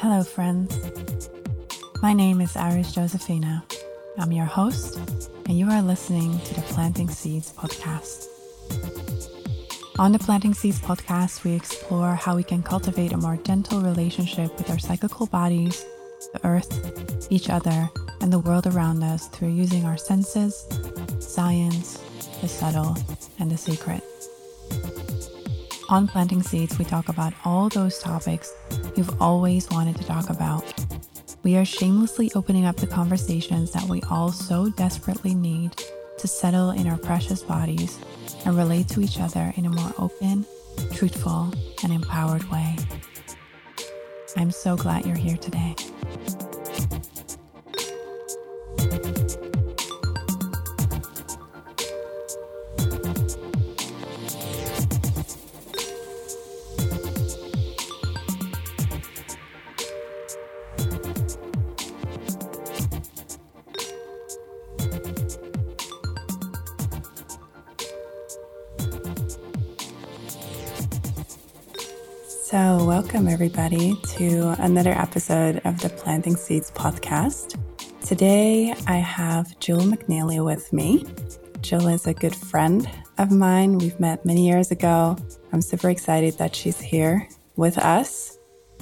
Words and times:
Hello, 0.00 0.22
friends. 0.22 1.28
My 2.02 2.12
name 2.12 2.40
is 2.40 2.54
Iris 2.54 2.92
Josephina. 2.92 3.64
I'm 4.16 4.30
your 4.30 4.44
host, 4.44 4.96
and 5.46 5.58
you 5.58 5.68
are 5.68 5.82
listening 5.82 6.38
to 6.38 6.54
the 6.54 6.60
Planting 6.60 7.08
Seeds 7.08 7.52
podcast. 7.52 8.28
On 9.98 10.12
the 10.12 10.20
Planting 10.20 10.54
Seeds 10.54 10.78
podcast, 10.78 11.42
we 11.42 11.52
explore 11.52 12.14
how 12.14 12.36
we 12.36 12.44
can 12.44 12.62
cultivate 12.62 13.12
a 13.12 13.16
more 13.16 13.38
gentle 13.38 13.80
relationship 13.80 14.56
with 14.56 14.70
our 14.70 14.78
cyclical 14.78 15.26
bodies, 15.26 15.84
the 16.32 16.46
earth, 16.46 17.26
each 17.28 17.50
other, 17.50 17.90
and 18.20 18.32
the 18.32 18.38
world 18.38 18.68
around 18.68 19.02
us 19.02 19.26
through 19.26 19.48
using 19.48 19.84
our 19.84 19.96
senses, 19.96 20.64
science, 21.18 21.98
the 22.40 22.46
subtle, 22.46 22.96
and 23.40 23.50
the 23.50 23.58
sacred. 23.58 24.00
On 25.88 26.06
Planting 26.06 26.44
Seeds, 26.44 26.78
we 26.78 26.84
talk 26.84 27.08
about 27.08 27.32
all 27.44 27.68
those 27.68 27.98
topics 27.98 28.52
you've 28.98 29.22
always 29.22 29.70
wanted 29.70 29.96
to 29.96 30.04
talk 30.04 30.28
about. 30.28 30.64
We 31.44 31.56
are 31.56 31.64
shamelessly 31.64 32.32
opening 32.34 32.66
up 32.66 32.76
the 32.76 32.88
conversations 32.88 33.70
that 33.70 33.84
we 33.84 34.02
all 34.10 34.32
so 34.32 34.70
desperately 34.70 35.34
need 35.34 35.72
to 36.18 36.26
settle 36.26 36.72
in 36.72 36.88
our 36.88 36.98
precious 36.98 37.44
bodies 37.44 37.96
and 38.44 38.56
relate 38.56 38.88
to 38.88 39.00
each 39.00 39.20
other 39.20 39.52
in 39.56 39.66
a 39.66 39.70
more 39.70 39.92
open, 39.98 40.44
truthful, 40.92 41.52
and 41.84 41.92
empowered 41.92 42.42
way. 42.50 42.74
I'm 44.36 44.50
so 44.50 44.76
glad 44.76 45.06
you're 45.06 45.16
here 45.16 45.36
today. 45.36 45.76
So, 72.50 72.82
welcome 72.82 73.28
everybody 73.28 73.94
to 74.16 74.54
another 74.58 74.92
episode 74.92 75.60
of 75.66 75.78
the 75.82 75.90
Planting 75.90 76.34
Seeds 76.34 76.70
podcast. 76.70 77.60
Today, 78.02 78.72
I 78.86 78.96
have 78.96 79.48
Juel 79.60 79.92
McNeilly 79.92 80.42
with 80.42 80.72
me. 80.72 81.04
Juel 81.60 81.92
is 81.92 82.06
a 82.06 82.14
good 82.14 82.34
friend 82.34 82.88
of 83.18 83.30
mine. 83.30 83.76
We've 83.76 84.00
met 84.00 84.24
many 84.24 84.46
years 84.46 84.70
ago. 84.70 85.18
I'm 85.52 85.60
super 85.60 85.90
excited 85.90 86.38
that 86.38 86.56
she's 86.56 86.80
here 86.80 87.28
with 87.56 87.76
us. 87.76 88.38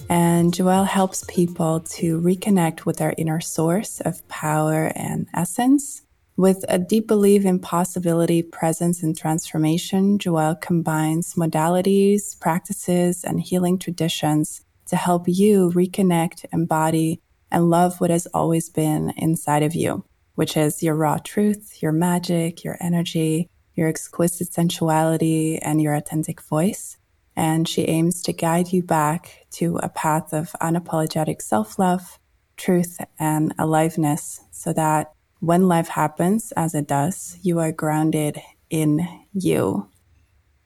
And 0.08 0.52
Juel 0.52 0.86
helps 0.86 1.24
people 1.26 1.80
to 1.80 2.20
reconnect 2.20 2.84
with 2.84 2.98
their 2.98 3.14
inner 3.18 3.40
source 3.40 4.00
of 4.00 4.26
power 4.28 4.92
and 4.94 5.26
essence 5.34 6.05
with 6.36 6.64
a 6.68 6.78
deep 6.78 7.06
belief 7.06 7.44
in 7.44 7.58
possibility, 7.58 8.42
presence, 8.42 9.02
and 9.02 9.16
transformation, 9.16 10.18
Juel 10.18 10.60
combines 10.60 11.34
modalities, 11.34 12.38
practices, 12.38 13.24
and 13.24 13.40
healing 13.40 13.78
traditions 13.78 14.62
to 14.86 14.96
help 14.96 15.24
you 15.26 15.70
reconnect, 15.74 16.44
embody, 16.52 17.20
and 17.50 17.70
love 17.70 18.00
what 18.00 18.10
has 18.10 18.26
always 18.26 18.68
been 18.68 19.12
inside 19.16 19.62
of 19.62 19.74
you, 19.74 20.04
which 20.34 20.56
is 20.56 20.82
your 20.82 20.94
raw 20.94 21.16
truth, 21.16 21.82
your 21.82 21.92
magic, 21.92 22.62
your 22.62 22.76
energy, 22.80 23.48
your 23.74 23.88
exquisite 23.88 24.52
sensuality, 24.52 25.58
and 25.58 25.80
your 25.80 25.94
authentic 25.94 26.42
voice. 26.42 26.98
And 27.34 27.66
she 27.68 27.82
aims 27.82 28.22
to 28.22 28.32
guide 28.32 28.72
you 28.72 28.82
back 28.82 29.46
to 29.52 29.78
a 29.82 29.88
path 29.88 30.32
of 30.32 30.52
unapologetic 30.60 31.40
self 31.40 31.78
love, 31.78 32.18
truth, 32.56 32.98
and 33.18 33.54
aliveness 33.58 34.40
so 34.50 34.72
that 34.72 35.12
when 35.46 35.68
life 35.68 35.86
happens, 35.86 36.50
as 36.56 36.74
it 36.74 36.88
does, 36.88 37.38
you 37.40 37.60
are 37.60 37.70
grounded 37.70 38.42
in 38.68 39.06
you. 39.32 39.88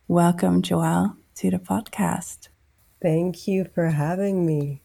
Welcome, 0.08 0.62
Juel, 0.62 1.18
to 1.34 1.50
the 1.50 1.58
podcast. 1.58 2.48
Thank 3.02 3.46
you 3.46 3.66
for 3.74 3.88
having 3.88 4.46
me. 4.46 4.82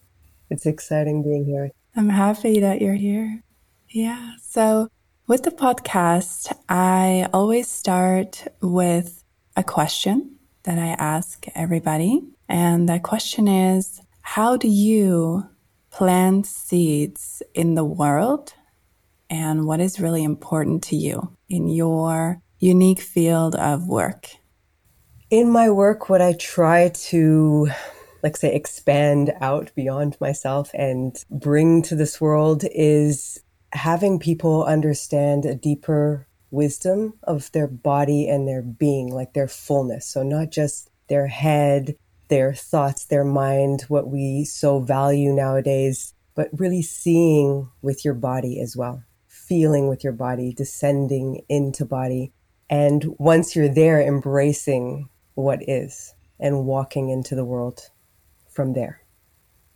It's 0.50 0.66
exciting 0.66 1.24
being 1.24 1.46
here. 1.46 1.72
I'm 1.96 2.10
happy 2.10 2.60
that 2.60 2.82
you're 2.82 2.96
here. 2.96 3.42
Yeah. 3.88 4.34
So, 4.42 4.90
with 5.28 5.44
the 5.44 5.52
podcast, 5.52 6.54
I 6.68 7.30
always 7.32 7.70
start 7.70 8.50
with 8.62 9.24
a 9.56 9.64
question 9.64 10.36
that 10.64 10.78
I 10.78 10.88
ask 11.00 11.46
everybody. 11.56 12.22
And 12.50 12.90
that 12.90 13.04
question 13.04 13.48
is 13.48 14.02
How 14.20 14.58
do 14.58 14.68
you 14.68 15.48
plant 15.90 16.48
seeds 16.48 17.42
in 17.54 17.76
the 17.76 17.86
world 17.86 18.56
and 19.30 19.66
what 19.66 19.80
is 19.80 20.00
really 20.00 20.24
important 20.24 20.84
to 20.84 20.96
you 20.96 21.36
in 21.50 21.68
your 21.68 22.42
unique 22.60 23.02
field 23.02 23.56
of 23.56 23.88
work? 23.88 24.30
In 25.30 25.50
my 25.50 25.70
work, 25.70 26.10
what 26.10 26.22
I 26.22 26.34
try 26.34 26.90
to, 26.90 27.70
like, 28.22 28.38
say, 28.38 28.54
expand 28.54 29.34
out 29.42 29.72
beyond 29.76 30.18
myself 30.22 30.72
and 30.74 31.16
bring 31.32 31.82
to 31.84 31.96
this 31.96 32.22
world 32.22 32.64
is 32.72 33.42
having 33.74 34.20
people 34.20 34.64
understand 34.64 35.46
a 35.46 35.56
deeper 35.56 36.28
wisdom 36.52 37.14
of 37.24 37.52
their 37.52 37.68
body 37.68 38.28
and 38.30 38.48
their 38.48 38.62
being, 38.62 39.12
like 39.12 39.34
their 39.34 39.48
fullness. 39.48 40.06
So, 40.06 40.22
not 40.22 40.52
just 40.52 40.90
their 41.10 41.28
head, 41.28 41.96
their 42.30 42.54
thoughts, 42.54 43.06
their 43.06 43.26
mind, 43.26 43.82
what 43.88 44.08
we 44.08 44.46
so 44.46 44.80
value 44.80 45.34
nowadays, 45.34 46.14
but 46.36 46.50
really 46.54 46.82
seeing 46.84 47.70
with 47.82 48.06
your 48.06 48.14
body 48.14 48.60
as 48.60 48.78
well 48.78 49.04
feeling 49.48 49.88
with 49.88 50.04
your 50.04 50.14
body, 50.14 50.54
descending 50.54 51.42
into 51.50 51.86
body. 51.86 52.32
And 52.70 53.06
once 53.18 53.56
you're 53.56 53.74
there, 53.74 54.02
embracing 54.02 55.10
what 55.36 55.60
is 55.68 56.14
and 56.40 56.66
walking 56.66 57.10
into 57.10 57.36
the 57.36 57.46
world 57.46 57.90
from 58.50 58.74
there, 58.74 59.02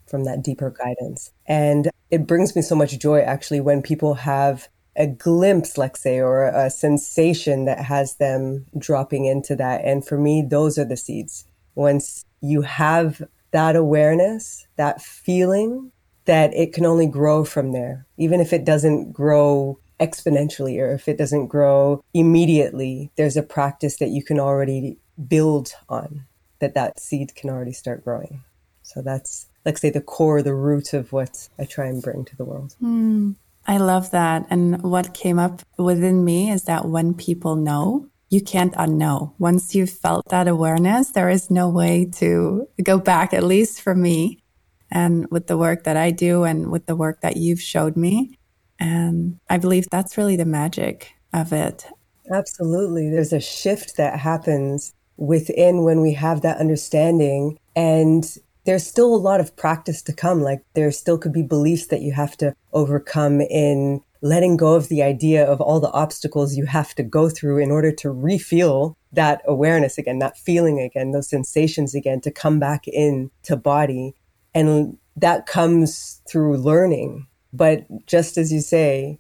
from 0.08 0.24
that 0.26 0.44
deeper 0.44 0.72
guidance. 0.72 1.32
And 1.46 1.90
it 2.10 2.26
brings 2.26 2.56
me 2.56 2.62
so 2.62 2.76
much 2.76 2.98
joy 2.98 3.20
actually 3.22 3.60
when 3.60 3.82
people 3.82 4.16
have 4.16 4.68
a 4.96 5.08
glimpse, 5.08 5.78
let's 5.78 6.02
say, 6.02 6.20
or 6.20 6.46
a 6.46 6.70
sensation 6.70 7.66
that 7.66 7.80
has 7.80 8.16
them 8.16 8.66
dropping 8.78 9.26
into 9.26 9.56
that. 9.56 9.86
And 9.86 10.06
for 10.06 10.18
me, 10.18 10.42
those 10.42 10.78
are 10.78 10.86
the 10.86 10.98
seeds. 10.98 11.46
Once 11.76 12.26
you 12.42 12.62
have 12.62 13.22
that 13.52 13.76
awareness, 13.76 14.68
that 14.76 15.02
feeling, 15.02 15.92
that 16.30 16.54
it 16.54 16.74
can 16.74 16.86
only 16.86 17.08
grow 17.08 17.44
from 17.44 17.72
there, 17.72 18.06
even 18.18 18.40
if 18.40 18.54
it 18.54 18.64
doesn't 18.64 19.12
grow 19.12 19.80
exponentially 20.00 20.80
or 20.80 20.92
if 20.92 21.08
it 21.08 21.18
doesn't 21.18 21.48
grow 21.48 22.04
immediately. 22.14 23.10
There's 23.16 23.36
a 23.36 23.42
practice 23.42 23.98
that 23.98 24.10
you 24.10 24.24
can 24.24 24.40
already 24.40 25.00
build 25.28 25.74
on, 25.90 26.26
that 26.60 26.76
that 26.76 27.00
seed 27.00 27.34
can 27.34 27.50
already 27.50 27.74
start 27.74 28.04
growing. 28.04 28.44
So 28.84 29.02
that's, 29.02 29.48
let's 29.66 29.82
say, 29.82 29.90
the 29.90 30.02
core, 30.02 30.44
the 30.44 30.54
root 30.54 30.94
of 30.94 31.12
what 31.12 31.50
I 31.58 31.66
try 31.66 31.88
and 31.88 32.00
bring 32.00 32.26
to 32.26 32.36
the 32.36 32.46
world. 32.46 32.76
Mm, 32.80 33.36
I 33.68 33.78
love 33.78 34.12
that. 34.12 34.46
And 34.52 34.84
what 34.84 35.16
came 35.16 35.40
up 35.40 35.64
within 35.80 36.24
me 36.24 36.52
is 36.52 36.66
that 36.66 36.86
when 36.86 37.16
people 37.16 37.56
know, 37.56 38.08
you 38.30 38.42
can't 38.42 38.76
unknow. 38.76 39.34
Once 39.40 39.74
you've 39.74 39.90
felt 39.90 40.30
that 40.30 40.48
awareness, 40.48 41.10
there 41.10 41.30
is 41.30 41.50
no 41.50 41.70
way 41.70 42.06
to 42.18 42.68
go 42.84 43.00
back, 43.00 43.34
at 43.34 43.44
least 43.44 43.82
for 43.82 43.96
me 43.96 44.44
and 44.92 45.28
with 45.30 45.48
the 45.48 45.58
work 45.58 45.84
that 45.84 45.98
I 45.98 46.12
do 46.12 46.44
and 46.44 46.72
with 46.72 46.86
the 46.86 46.96
work 46.96 47.22
that 47.22 47.38
you've 47.38 47.62
showed 47.62 47.96
me. 47.96 48.38
And 48.80 49.40
I 49.50 49.58
believe 49.58 49.88
that's 49.90 50.18
really 50.18 50.36
the 50.36 50.46
magic 50.46 51.14
of 51.34 51.52
it. 51.54 51.86
Absolutely. 52.32 53.10
There's 53.10 53.34
a 53.34 53.40
shift 53.40 53.98
that 53.98 54.20
happens 54.20 54.94
within 55.18 55.84
when 55.84 56.02
we 56.02 56.14
have 56.14 56.42
that 56.42 56.58
understanding. 56.58 57.58
And 57.76 58.26
there's 58.66 58.86
still 58.86 59.14
a 59.14 59.18
lot 59.18 59.40
of 59.40 59.56
practice 59.56 60.02
to 60.04 60.14
come. 60.14 60.42
Like 60.42 60.62
there 60.76 60.92
still 60.92 61.18
could 61.18 61.34
be 61.34 61.44
beliefs 61.44 61.88
that 61.88 62.02
you 62.02 62.14
have 62.14 62.38
to 62.38 62.56
overcome 62.72 63.42
in 63.42 64.02
letting 64.22 64.58
go 64.58 64.76
of 64.76 64.90
the 64.90 65.02
idea 65.02 65.46
of 65.46 65.62
all 65.62 65.80
the 65.80 65.92
obstacles 65.92 66.56
you 66.56 66.66
have 66.66 66.94
to 66.96 67.04
go 67.04 67.30
through 67.30 67.58
in 67.58 67.72
order 67.72 67.92
to 67.92 68.10
refeel 68.10 68.96
that 69.14 69.42
awareness 69.48 69.98
again, 69.98 70.20
that 70.20 70.38
feeling 70.38 70.80
again, 70.80 71.12
those 71.12 71.30
sensations 71.30 71.96
again, 71.96 72.20
to 72.22 72.32
come 72.32 72.60
back 72.60 72.88
in 72.88 73.32
to 73.44 73.56
body. 73.56 74.14
And 74.54 74.98
that 75.16 75.46
comes 75.46 76.22
through 76.30 76.58
learning. 76.58 77.28
But 77.54 77.86
just 78.06 78.38
as 78.38 78.52
you 78.52 78.62
say, 78.62 79.20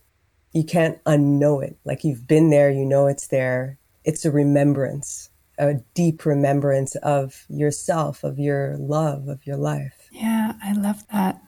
you 0.53 0.63
can't 0.63 1.03
unknow 1.03 1.63
it. 1.63 1.77
Like 1.85 2.03
you've 2.03 2.27
been 2.27 2.49
there, 2.49 2.71
you 2.71 2.85
know 2.85 3.07
it's 3.07 3.27
there. 3.27 3.77
It's 4.03 4.25
a 4.25 4.31
remembrance, 4.31 5.29
a 5.57 5.75
deep 5.93 6.25
remembrance 6.25 6.95
of 6.97 7.45
yourself, 7.49 8.23
of 8.23 8.39
your 8.39 8.77
love, 8.77 9.27
of 9.27 9.45
your 9.45 9.57
life. 9.57 10.09
Yeah, 10.11 10.53
I 10.63 10.73
love 10.73 11.05
that. 11.11 11.41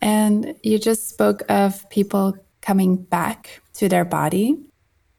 And 0.00 0.54
you 0.62 0.78
just 0.78 1.08
spoke 1.08 1.42
of 1.48 1.88
people 1.90 2.36
coming 2.60 2.96
back 2.96 3.62
to 3.74 3.88
their 3.88 4.04
body. 4.04 4.56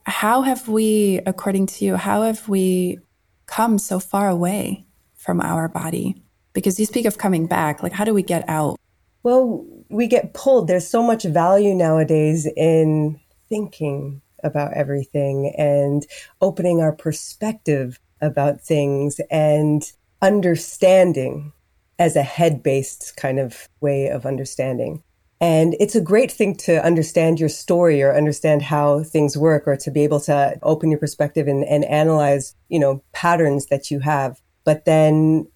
How 0.03 0.41
have 0.43 0.67
we, 0.67 1.19
according 1.25 1.67
to 1.67 1.85
you, 1.85 1.95
how 1.95 2.23
have 2.23 2.47
we 2.47 2.99
come 3.45 3.77
so 3.77 3.99
far 3.99 4.29
away 4.29 4.85
from 5.15 5.41
our 5.41 5.67
body? 5.67 6.21
Because 6.53 6.79
you 6.79 6.85
speak 6.85 7.05
of 7.05 7.17
coming 7.17 7.47
back, 7.47 7.83
like 7.83 7.93
how 7.93 8.03
do 8.03 8.13
we 8.13 8.23
get 8.23 8.47
out? 8.47 8.79
Well, 9.23 9.65
we 9.89 10.07
get 10.07 10.33
pulled. 10.33 10.67
There's 10.67 10.87
so 10.87 11.03
much 11.03 11.23
value 11.23 11.75
nowadays 11.75 12.47
in 12.55 13.19
thinking 13.49 14.21
about 14.43 14.73
everything 14.73 15.53
and 15.57 16.05
opening 16.41 16.81
our 16.81 16.93
perspective 16.93 17.99
about 18.21 18.61
things 18.61 19.19
and 19.29 19.83
understanding 20.21 21.51
as 21.97 22.15
a 22.15 22.23
head 22.23 22.63
based 22.63 23.15
kind 23.17 23.39
of 23.39 23.67
way 23.81 24.07
of 24.07 24.25
understanding. 24.25 25.03
And 25.41 25.75
it's 25.79 25.95
a 25.95 26.01
great 26.01 26.31
thing 26.31 26.55
to 26.57 26.83
understand 26.83 27.39
your 27.39 27.49
story 27.49 28.01
or 28.01 28.13
understand 28.13 28.61
how 28.61 29.03
things 29.03 29.37
work 29.37 29.67
or 29.67 29.77
to 29.77 29.91
be 29.91 30.03
able 30.03 30.19
to 30.21 30.57
open 30.63 30.91
your 30.91 30.99
perspective 30.99 31.47
and, 31.47 31.63
and 31.63 31.85
analyze, 31.85 32.55
you 32.67 32.79
know, 32.79 33.01
patterns 33.13 33.67
that 33.67 33.89
you 33.89 34.01
have. 34.01 34.41
But 34.65 34.83
then 34.83 35.47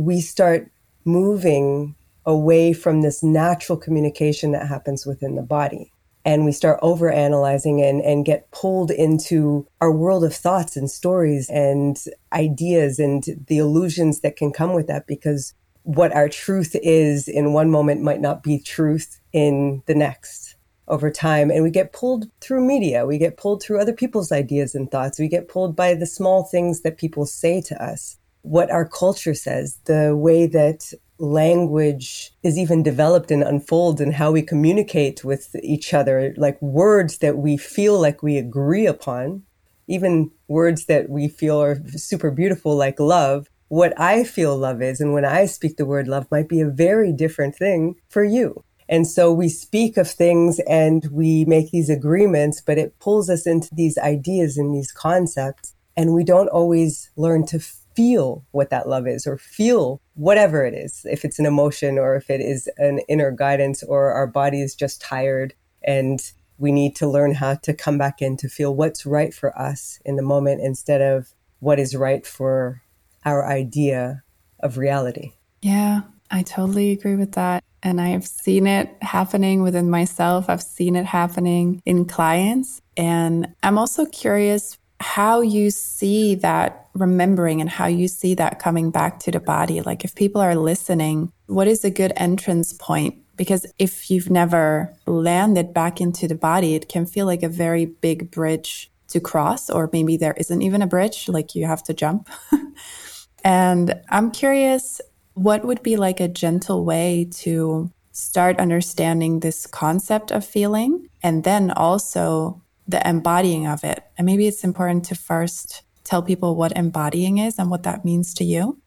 we 0.00 0.20
start 0.20 0.70
moving 1.04 1.94
away 2.26 2.72
from 2.72 3.02
this 3.02 3.22
natural 3.22 3.78
communication 3.78 4.52
that 4.52 4.66
happens 4.66 5.06
within 5.06 5.34
the 5.36 5.42
body. 5.42 5.92
And 6.24 6.44
we 6.44 6.52
start 6.52 6.78
over 6.82 7.10
analyzing 7.10 7.80
and, 7.82 8.02
and 8.02 8.26
get 8.26 8.50
pulled 8.50 8.90
into 8.90 9.66
our 9.80 9.90
world 9.90 10.22
of 10.22 10.34
thoughts 10.34 10.76
and 10.76 10.90
stories 10.90 11.48
and 11.48 11.96
ideas 12.32 12.98
and 12.98 13.24
the 13.46 13.58
illusions 13.58 14.20
that 14.20 14.36
can 14.36 14.52
come 14.52 14.74
with 14.74 14.86
that 14.88 15.06
because 15.06 15.54
what 15.82 16.12
our 16.12 16.28
truth 16.28 16.76
is 16.82 17.26
in 17.26 17.54
one 17.54 17.70
moment 17.70 18.02
might 18.02 18.20
not 18.20 18.42
be 18.42 18.58
truth 18.58 19.18
in 19.32 19.82
the 19.86 19.94
next 19.94 20.56
over 20.88 21.10
time. 21.10 21.50
And 21.50 21.62
we 21.62 21.70
get 21.70 21.94
pulled 21.94 22.26
through 22.40 22.66
media. 22.66 23.06
We 23.06 23.16
get 23.16 23.38
pulled 23.38 23.62
through 23.62 23.80
other 23.80 23.94
people's 23.94 24.30
ideas 24.30 24.74
and 24.74 24.90
thoughts. 24.90 25.18
We 25.18 25.28
get 25.28 25.48
pulled 25.48 25.74
by 25.74 25.94
the 25.94 26.06
small 26.06 26.44
things 26.44 26.82
that 26.82 26.98
people 26.98 27.24
say 27.24 27.62
to 27.62 27.82
us, 27.82 28.18
what 28.42 28.70
our 28.70 28.88
culture 28.88 29.34
says, 29.34 29.78
the 29.84 30.16
way 30.16 30.46
that 30.46 30.92
language 31.18 32.32
is 32.42 32.58
even 32.58 32.82
developed 32.82 33.30
and 33.30 33.42
unfolds 33.42 34.00
and 34.00 34.14
how 34.14 34.32
we 34.32 34.42
communicate 34.42 35.24
with 35.24 35.54
each 35.62 35.92
other, 35.92 36.34
like 36.36 36.60
words 36.62 37.18
that 37.18 37.36
we 37.36 37.56
feel 37.56 38.00
like 38.00 38.22
we 38.22 38.38
agree 38.38 38.86
upon, 38.86 39.42
even 39.86 40.30
words 40.48 40.86
that 40.86 41.10
we 41.10 41.28
feel 41.28 41.60
are 41.60 41.80
super 41.90 42.30
beautiful, 42.30 42.74
like 42.74 42.98
love. 42.98 43.48
What 43.68 43.92
I 44.00 44.24
feel 44.24 44.56
love 44.56 44.82
is, 44.82 45.00
and 45.00 45.12
when 45.12 45.24
I 45.24 45.46
speak 45.46 45.76
the 45.76 45.86
word 45.86 46.08
love, 46.08 46.26
might 46.30 46.48
be 46.48 46.60
a 46.60 46.68
very 46.68 47.12
different 47.12 47.54
thing 47.54 47.96
for 48.08 48.24
you. 48.24 48.64
And 48.88 49.06
so 49.06 49.32
we 49.32 49.48
speak 49.48 49.96
of 49.96 50.10
things 50.10 50.58
and 50.68 51.06
we 51.12 51.44
make 51.44 51.70
these 51.70 51.88
agreements, 51.88 52.60
but 52.60 52.78
it 52.78 52.98
pulls 52.98 53.30
us 53.30 53.46
into 53.46 53.68
these 53.72 53.96
ideas 53.98 54.56
and 54.56 54.74
these 54.74 54.90
concepts. 54.90 55.74
And 55.96 56.12
we 56.12 56.24
don't 56.24 56.48
always 56.48 57.08
learn 57.16 57.46
to 57.46 57.60
feel 57.94 58.44
what 58.52 58.70
that 58.70 58.88
love 58.88 59.06
is 59.06 59.26
or 59.26 59.36
feel 59.36 60.00
whatever 60.14 60.64
it 60.64 60.74
is, 60.74 61.06
if 61.10 61.24
it's 61.24 61.38
an 61.38 61.46
emotion 61.46 61.98
or 61.98 62.16
if 62.16 62.30
it 62.30 62.40
is 62.40 62.68
an 62.78 63.00
inner 63.08 63.30
guidance 63.30 63.82
or 63.82 64.12
our 64.12 64.26
body 64.26 64.62
is 64.62 64.74
just 64.74 65.00
tired 65.00 65.54
and 65.82 66.32
we 66.58 66.72
need 66.72 66.94
to 66.96 67.08
learn 67.08 67.34
how 67.34 67.54
to 67.54 67.72
come 67.72 67.96
back 67.96 68.20
in 68.20 68.36
to 68.36 68.48
feel 68.48 68.74
what's 68.74 69.06
right 69.06 69.32
for 69.32 69.58
us 69.58 69.98
in 70.04 70.16
the 70.16 70.22
moment 70.22 70.60
instead 70.60 71.00
of 71.00 71.32
what 71.58 71.78
is 71.78 71.96
right 71.96 72.26
for 72.26 72.82
our 73.24 73.46
idea 73.46 74.22
of 74.60 74.76
reality. 74.76 75.32
Yeah, 75.62 76.02
I 76.30 76.42
totally 76.42 76.92
agree 76.92 77.16
with 77.16 77.32
that. 77.32 77.64
And 77.82 77.98
I've 77.98 78.26
seen 78.26 78.66
it 78.66 78.94
happening 79.00 79.62
within 79.62 79.88
myself. 79.88 80.50
I've 80.50 80.62
seen 80.62 80.96
it 80.96 81.06
happening 81.06 81.82
in 81.86 82.04
clients. 82.04 82.82
And 82.96 83.54
I'm 83.62 83.78
also 83.78 84.04
curious 84.04 84.76
how 85.00 85.40
you 85.40 85.70
see 85.70 86.34
that 86.36 86.88
remembering 86.94 87.60
and 87.60 87.70
how 87.70 87.86
you 87.86 88.06
see 88.06 88.34
that 88.34 88.58
coming 88.58 88.90
back 88.90 89.18
to 89.20 89.30
the 89.30 89.40
body. 89.40 89.80
Like 89.80 90.04
if 90.04 90.14
people 90.14 90.40
are 90.40 90.54
listening, 90.54 91.32
what 91.46 91.66
is 91.66 91.84
a 91.84 91.90
good 91.90 92.12
entrance 92.16 92.72
point? 92.72 93.16
Because 93.36 93.64
if 93.78 94.10
you've 94.10 94.30
never 94.30 94.94
landed 95.06 95.72
back 95.72 96.00
into 96.00 96.28
the 96.28 96.34
body, 96.34 96.74
it 96.74 96.88
can 96.88 97.06
feel 97.06 97.24
like 97.24 97.42
a 97.42 97.48
very 97.48 97.86
big 97.86 98.30
bridge 98.30 98.90
to 99.08 99.20
cross, 99.20 99.70
or 99.70 99.88
maybe 99.92 100.16
there 100.16 100.34
isn't 100.36 100.62
even 100.62 100.82
a 100.82 100.86
bridge, 100.86 101.28
like 101.28 101.54
you 101.54 101.66
have 101.66 101.82
to 101.84 101.94
jump. 101.94 102.28
and 103.44 103.94
I'm 104.10 104.30
curious, 104.30 105.00
what 105.34 105.64
would 105.64 105.82
be 105.82 105.96
like 105.96 106.20
a 106.20 106.28
gentle 106.28 106.84
way 106.84 107.28
to 107.38 107.90
start 108.12 108.58
understanding 108.58 109.40
this 109.40 109.66
concept 109.66 110.30
of 110.30 110.44
feeling 110.44 111.08
and 111.22 111.44
then 111.44 111.70
also 111.70 112.60
the 112.90 113.08
embodying 113.08 113.66
of 113.66 113.84
it. 113.84 114.02
And 114.18 114.26
maybe 114.26 114.46
it's 114.46 114.64
important 114.64 115.04
to 115.06 115.14
first 115.14 115.82
tell 116.04 116.22
people 116.22 116.56
what 116.56 116.76
embodying 116.76 117.38
is 117.38 117.58
and 117.58 117.70
what 117.70 117.84
that 117.84 118.04
means 118.04 118.34
to 118.34 118.44
you. 118.44 118.80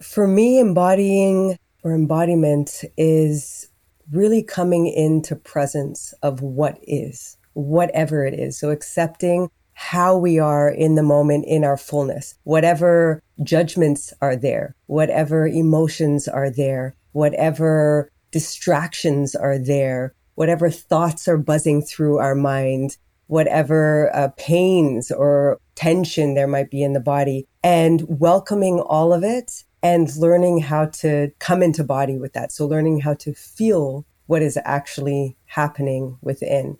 For 0.00 0.28
me, 0.28 0.60
embodying 0.60 1.58
or 1.82 1.94
embodiment 1.94 2.84
is 2.96 3.68
really 4.12 4.42
coming 4.42 4.86
into 4.86 5.34
presence 5.34 6.12
of 6.22 6.42
what 6.42 6.78
is, 6.82 7.36
whatever 7.54 8.24
it 8.24 8.34
is. 8.34 8.58
So 8.58 8.70
accepting 8.70 9.50
how 9.72 10.16
we 10.16 10.38
are 10.38 10.68
in 10.68 10.94
the 10.94 11.02
moment 11.02 11.44
in 11.46 11.64
our 11.64 11.76
fullness, 11.76 12.34
whatever 12.44 13.22
judgments 13.42 14.12
are 14.20 14.36
there, 14.36 14.74
whatever 14.86 15.46
emotions 15.46 16.26
are 16.26 16.50
there, 16.50 16.94
whatever 17.12 18.10
distractions 18.30 19.34
are 19.34 19.58
there, 19.58 20.14
whatever 20.34 20.68
thoughts 20.68 21.28
are 21.28 21.38
buzzing 21.38 21.82
through 21.82 22.18
our 22.18 22.34
mind, 22.34 22.96
whatever 23.28 24.14
uh, 24.14 24.28
pains 24.36 25.10
or 25.10 25.58
tension 25.74 26.34
there 26.34 26.48
might 26.48 26.70
be 26.70 26.82
in 26.82 26.92
the 26.92 27.00
body 27.00 27.46
and 27.62 28.02
welcoming 28.08 28.80
all 28.80 29.12
of 29.12 29.22
it 29.22 29.64
and 29.82 30.14
learning 30.16 30.58
how 30.58 30.86
to 30.86 31.30
come 31.38 31.62
into 31.62 31.84
body 31.84 32.18
with 32.18 32.32
that. 32.32 32.50
So 32.50 32.66
learning 32.66 33.00
how 33.00 33.14
to 33.14 33.32
feel 33.34 34.04
what 34.26 34.42
is 34.42 34.58
actually 34.64 35.36
happening 35.46 36.18
within. 36.20 36.76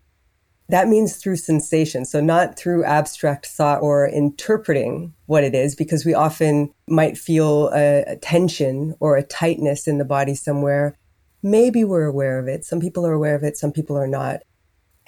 That 0.68 0.88
means 0.88 1.16
through 1.16 1.36
sensation. 1.36 2.04
So 2.04 2.20
not 2.20 2.58
through 2.58 2.84
abstract 2.84 3.46
thought 3.46 3.80
or 3.80 4.06
interpreting 4.06 5.14
what 5.26 5.44
it 5.44 5.54
is, 5.54 5.74
because 5.74 6.04
we 6.04 6.12
often 6.12 6.70
might 6.86 7.16
feel 7.16 7.70
a, 7.72 8.04
a 8.06 8.16
tension 8.16 8.94
or 9.00 9.16
a 9.16 9.22
tightness 9.22 9.86
in 9.86 9.96
the 9.98 10.04
body 10.04 10.34
somewhere. 10.34 10.94
Maybe 11.42 11.84
we're 11.84 12.04
aware 12.04 12.38
of 12.38 12.48
it. 12.48 12.64
Some 12.64 12.80
people 12.80 13.06
are 13.06 13.14
aware 13.14 13.34
of 13.34 13.44
it. 13.44 13.56
Some 13.56 13.72
people 13.72 13.96
are 13.96 14.08
not. 14.08 14.42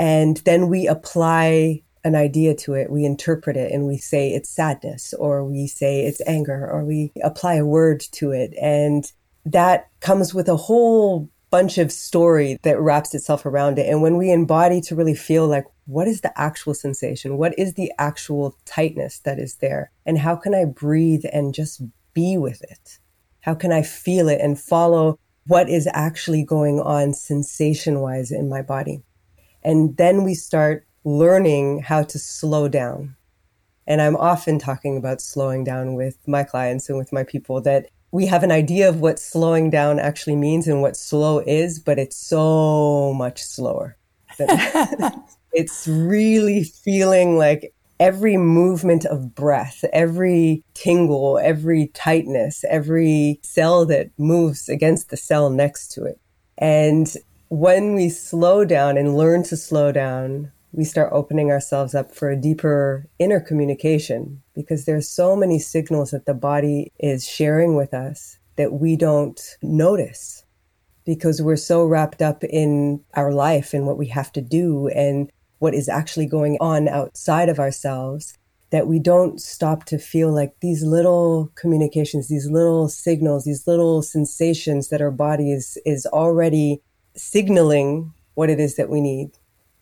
And 0.00 0.38
then 0.38 0.68
we 0.68 0.86
apply 0.86 1.82
an 2.04 2.14
idea 2.14 2.54
to 2.54 2.72
it, 2.72 2.90
we 2.90 3.04
interpret 3.04 3.54
it 3.58 3.70
and 3.70 3.86
we 3.86 3.98
say 3.98 4.30
it's 4.30 4.48
sadness 4.48 5.12
or 5.12 5.44
we 5.44 5.66
say 5.66 6.06
it's 6.06 6.22
anger 6.26 6.66
or 6.66 6.86
we 6.86 7.12
apply 7.22 7.56
a 7.56 7.66
word 7.66 8.00
to 8.12 8.30
it. 8.30 8.54
And 8.58 9.04
that 9.44 9.90
comes 10.00 10.32
with 10.32 10.48
a 10.48 10.56
whole 10.56 11.28
bunch 11.50 11.76
of 11.76 11.92
story 11.92 12.58
that 12.62 12.80
wraps 12.80 13.14
itself 13.14 13.44
around 13.44 13.78
it. 13.78 13.90
And 13.90 14.00
when 14.00 14.16
we 14.16 14.32
embody 14.32 14.80
to 14.82 14.96
really 14.96 15.14
feel 15.14 15.46
like, 15.46 15.66
what 15.84 16.08
is 16.08 16.22
the 16.22 16.32
actual 16.40 16.72
sensation? 16.72 17.36
What 17.36 17.52
is 17.58 17.74
the 17.74 17.92
actual 17.98 18.56
tightness 18.64 19.18
that 19.24 19.38
is 19.38 19.56
there? 19.56 19.90
And 20.06 20.16
how 20.16 20.34
can 20.34 20.54
I 20.54 20.64
breathe 20.64 21.26
and 21.30 21.52
just 21.52 21.82
be 22.14 22.38
with 22.38 22.62
it? 22.62 22.98
How 23.40 23.54
can 23.54 23.70
I 23.70 23.82
feel 23.82 24.30
it 24.30 24.40
and 24.40 24.58
follow 24.58 25.18
what 25.46 25.68
is 25.68 25.86
actually 25.92 26.42
going 26.42 26.80
on 26.80 27.12
sensation 27.12 28.00
wise 28.00 28.30
in 28.30 28.48
my 28.48 28.62
body? 28.62 29.02
And 29.62 29.96
then 29.96 30.24
we 30.24 30.34
start 30.34 30.86
learning 31.04 31.80
how 31.80 32.02
to 32.04 32.18
slow 32.18 32.68
down. 32.68 33.16
And 33.86 34.00
I'm 34.00 34.16
often 34.16 34.58
talking 34.58 34.96
about 34.96 35.20
slowing 35.20 35.64
down 35.64 35.94
with 35.94 36.16
my 36.26 36.44
clients 36.44 36.88
and 36.88 36.98
with 36.98 37.12
my 37.12 37.24
people 37.24 37.60
that 37.62 37.88
we 38.12 38.26
have 38.26 38.42
an 38.42 38.52
idea 38.52 38.88
of 38.88 39.00
what 39.00 39.18
slowing 39.18 39.70
down 39.70 39.98
actually 39.98 40.36
means 40.36 40.66
and 40.66 40.82
what 40.82 40.96
slow 40.96 41.40
is, 41.40 41.78
but 41.78 41.98
it's 41.98 42.16
so 42.16 43.12
much 43.14 43.42
slower. 43.42 43.96
it's 45.52 45.86
really 45.88 46.64
feeling 46.64 47.36
like 47.36 47.72
every 48.00 48.36
movement 48.36 49.04
of 49.04 49.34
breath, 49.34 49.84
every 49.92 50.64
tingle, 50.74 51.38
every 51.38 51.88
tightness, 51.88 52.64
every 52.68 53.38
cell 53.42 53.84
that 53.86 54.10
moves 54.18 54.68
against 54.68 55.10
the 55.10 55.16
cell 55.16 55.50
next 55.50 55.88
to 55.92 56.04
it. 56.04 56.18
And 56.58 57.14
when 57.50 57.96
we 57.96 58.08
slow 58.08 58.64
down 58.64 58.96
and 58.96 59.16
learn 59.16 59.42
to 59.42 59.56
slow 59.56 59.90
down, 59.90 60.52
we 60.70 60.84
start 60.84 61.10
opening 61.12 61.50
ourselves 61.50 61.96
up 61.96 62.14
for 62.14 62.30
a 62.30 62.40
deeper 62.40 63.08
inner 63.18 63.40
communication 63.40 64.40
because 64.54 64.84
there's 64.84 65.08
so 65.08 65.34
many 65.34 65.58
signals 65.58 66.12
that 66.12 66.26
the 66.26 66.34
body 66.34 66.92
is 67.00 67.28
sharing 67.28 67.74
with 67.74 67.92
us 67.92 68.38
that 68.54 68.74
we 68.74 68.94
don't 68.94 69.56
notice 69.62 70.44
because 71.04 71.42
we're 71.42 71.56
so 71.56 71.84
wrapped 71.84 72.22
up 72.22 72.44
in 72.44 73.02
our 73.14 73.32
life 73.32 73.74
and 73.74 73.84
what 73.84 73.98
we 73.98 74.06
have 74.06 74.30
to 74.30 74.40
do 74.40 74.86
and 74.94 75.28
what 75.58 75.74
is 75.74 75.88
actually 75.88 76.26
going 76.26 76.56
on 76.60 76.86
outside 76.86 77.48
of 77.48 77.58
ourselves 77.58 78.32
that 78.70 78.86
we 78.86 79.00
don't 79.00 79.40
stop 79.40 79.86
to 79.86 79.98
feel 79.98 80.32
like 80.32 80.54
these 80.60 80.84
little 80.84 81.50
communications, 81.56 82.28
these 82.28 82.48
little 82.48 82.88
signals, 82.88 83.44
these 83.44 83.66
little 83.66 84.02
sensations 84.02 84.88
that 84.90 85.00
our 85.02 85.10
body 85.10 85.50
is, 85.50 85.76
is 85.84 86.06
already 86.06 86.80
signaling 87.20 88.12
what 88.34 88.50
it 88.50 88.58
is 88.58 88.76
that 88.76 88.88
we 88.88 89.00
need. 89.00 89.30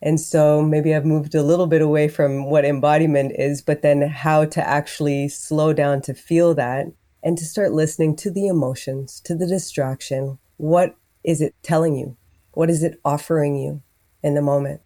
And 0.00 0.20
so 0.20 0.62
maybe 0.62 0.94
I've 0.94 1.04
moved 1.04 1.34
a 1.34 1.42
little 1.42 1.66
bit 1.66 1.82
away 1.82 2.08
from 2.08 2.46
what 2.46 2.64
embodiment 2.64 3.32
is, 3.36 3.62
but 3.62 3.82
then 3.82 4.02
how 4.02 4.44
to 4.46 4.66
actually 4.66 5.28
slow 5.28 5.72
down 5.72 6.02
to 6.02 6.14
feel 6.14 6.54
that 6.54 6.86
and 7.22 7.36
to 7.36 7.44
start 7.44 7.72
listening 7.72 8.14
to 8.16 8.30
the 8.30 8.46
emotions, 8.46 9.20
to 9.20 9.34
the 9.34 9.46
distraction. 9.46 10.38
What 10.56 10.96
is 11.24 11.40
it 11.40 11.54
telling 11.62 11.96
you? 11.96 12.16
What 12.52 12.70
is 12.70 12.82
it 12.82 13.00
offering 13.04 13.56
you 13.56 13.82
in 14.22 14.34
the 14.34 14.42
moment? 14.42 14.80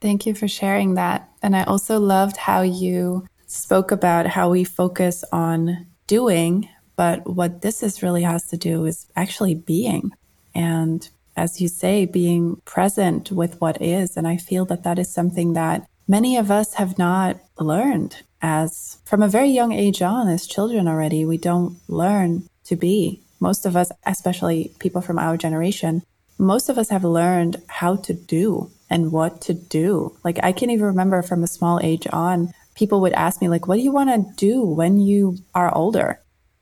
Thank 0.00 0.26
you 0.26 0.34
for 0.34 0.48
sharing 0.48 0.94
that. 0.94 1.28
And 1.42 1.56
I 1.56 1.64
also 1.64 1.98
loved 1.98 2.36
how 2.36 2.60
you 2.60 3.26
spoke 3.46 3.90
about 3.90 4.26
how 4.26 4.50
we 4.50 4.64
focus 4.64 5.24
on 5.32 5.86
doing, 6.06 6.68
but 6.96 7.26
what 7.26 7.62
this 7.62 7.82
is 7.82 8.02
really 8.02 8.22
has 8.22 8.48
to 8.48 8.56
do 8.56 8.84
is 8.84 9.06
actually 9.16 9.54
being. 9.54 10.12
And 10.54 11.08
as 11.36 11.60
you 11.60 11.68
say, 11.68 12.06
being 12.06 12.56
present 12.64 13.30
with 13.30 13.60
what 13.60 13.80
is. 13.80 14.16
And 14.16 14.26
I 14.26 14.36
feel 14.36 14.64
that 14.66 14.84
that 14.84 14.98
is 14.98 15.12
something 15.12 15.52
that 15.52 15.86
many 16.08 16.36
of 16.36 16.50
us 16.50 16.74
have 16.74 16.98
not 16.98 17.38
learned 17.58 18.22
as 18.42 18.98
from 19.04 19.22
a 19.22 19.28
very 19.28 19.48
young 19.48 19.72
age 19.72 20.02
on, 20.02 20.28
as 20.28 20.46
children 20.46 20.88
already. 20.88 21.24
We 21.24 21.38
don't 21.38 21.78
learn 21.88 22.48
to 22.64 22.76
be. 22.76 23.22
Most 23.40 23.66
of 23.66 23.76
us, 23.76 23.90
especially 24.04 24.72
people 24.78 25.02
from 25.02 25.18
our 25.18 25.36
generation, 25.36 26.02
most 26.38 26.68
of 26.68 26.78
us 26.78 26.88
have 26.88 27.04
learned 27.04 27.62
how 27.68 27.96
to 27.96 28.12
do 28.12 28.70
and 28.88 29.12
what 29.12 29.40
to 29.42 29.54
do. 29.54 30.16
Like 30.24 30.38
I 30.42 30.52
can't 30.52 30.72
even 30.72 30.86
remember 30.86 31.22
from 31.22 31.42
a 31.42 31.48
small 31.48 31.80
age 31.82 32.06
on, 32.12 32.52
people 32.74 33.00
would 33.00 33.12
ask 33.12 33.40
me 33.40 33.48
like, 33.48 33.66
what 33.66 33.76
do 33.76 33.82
you 33.82 33.92
want 33.92 34.10
to 34.10 34.32
do 34.36 34.62
when 34.62 34.98
you 34.98 35.38
are 35.54 35.74
older? 35.74 36.20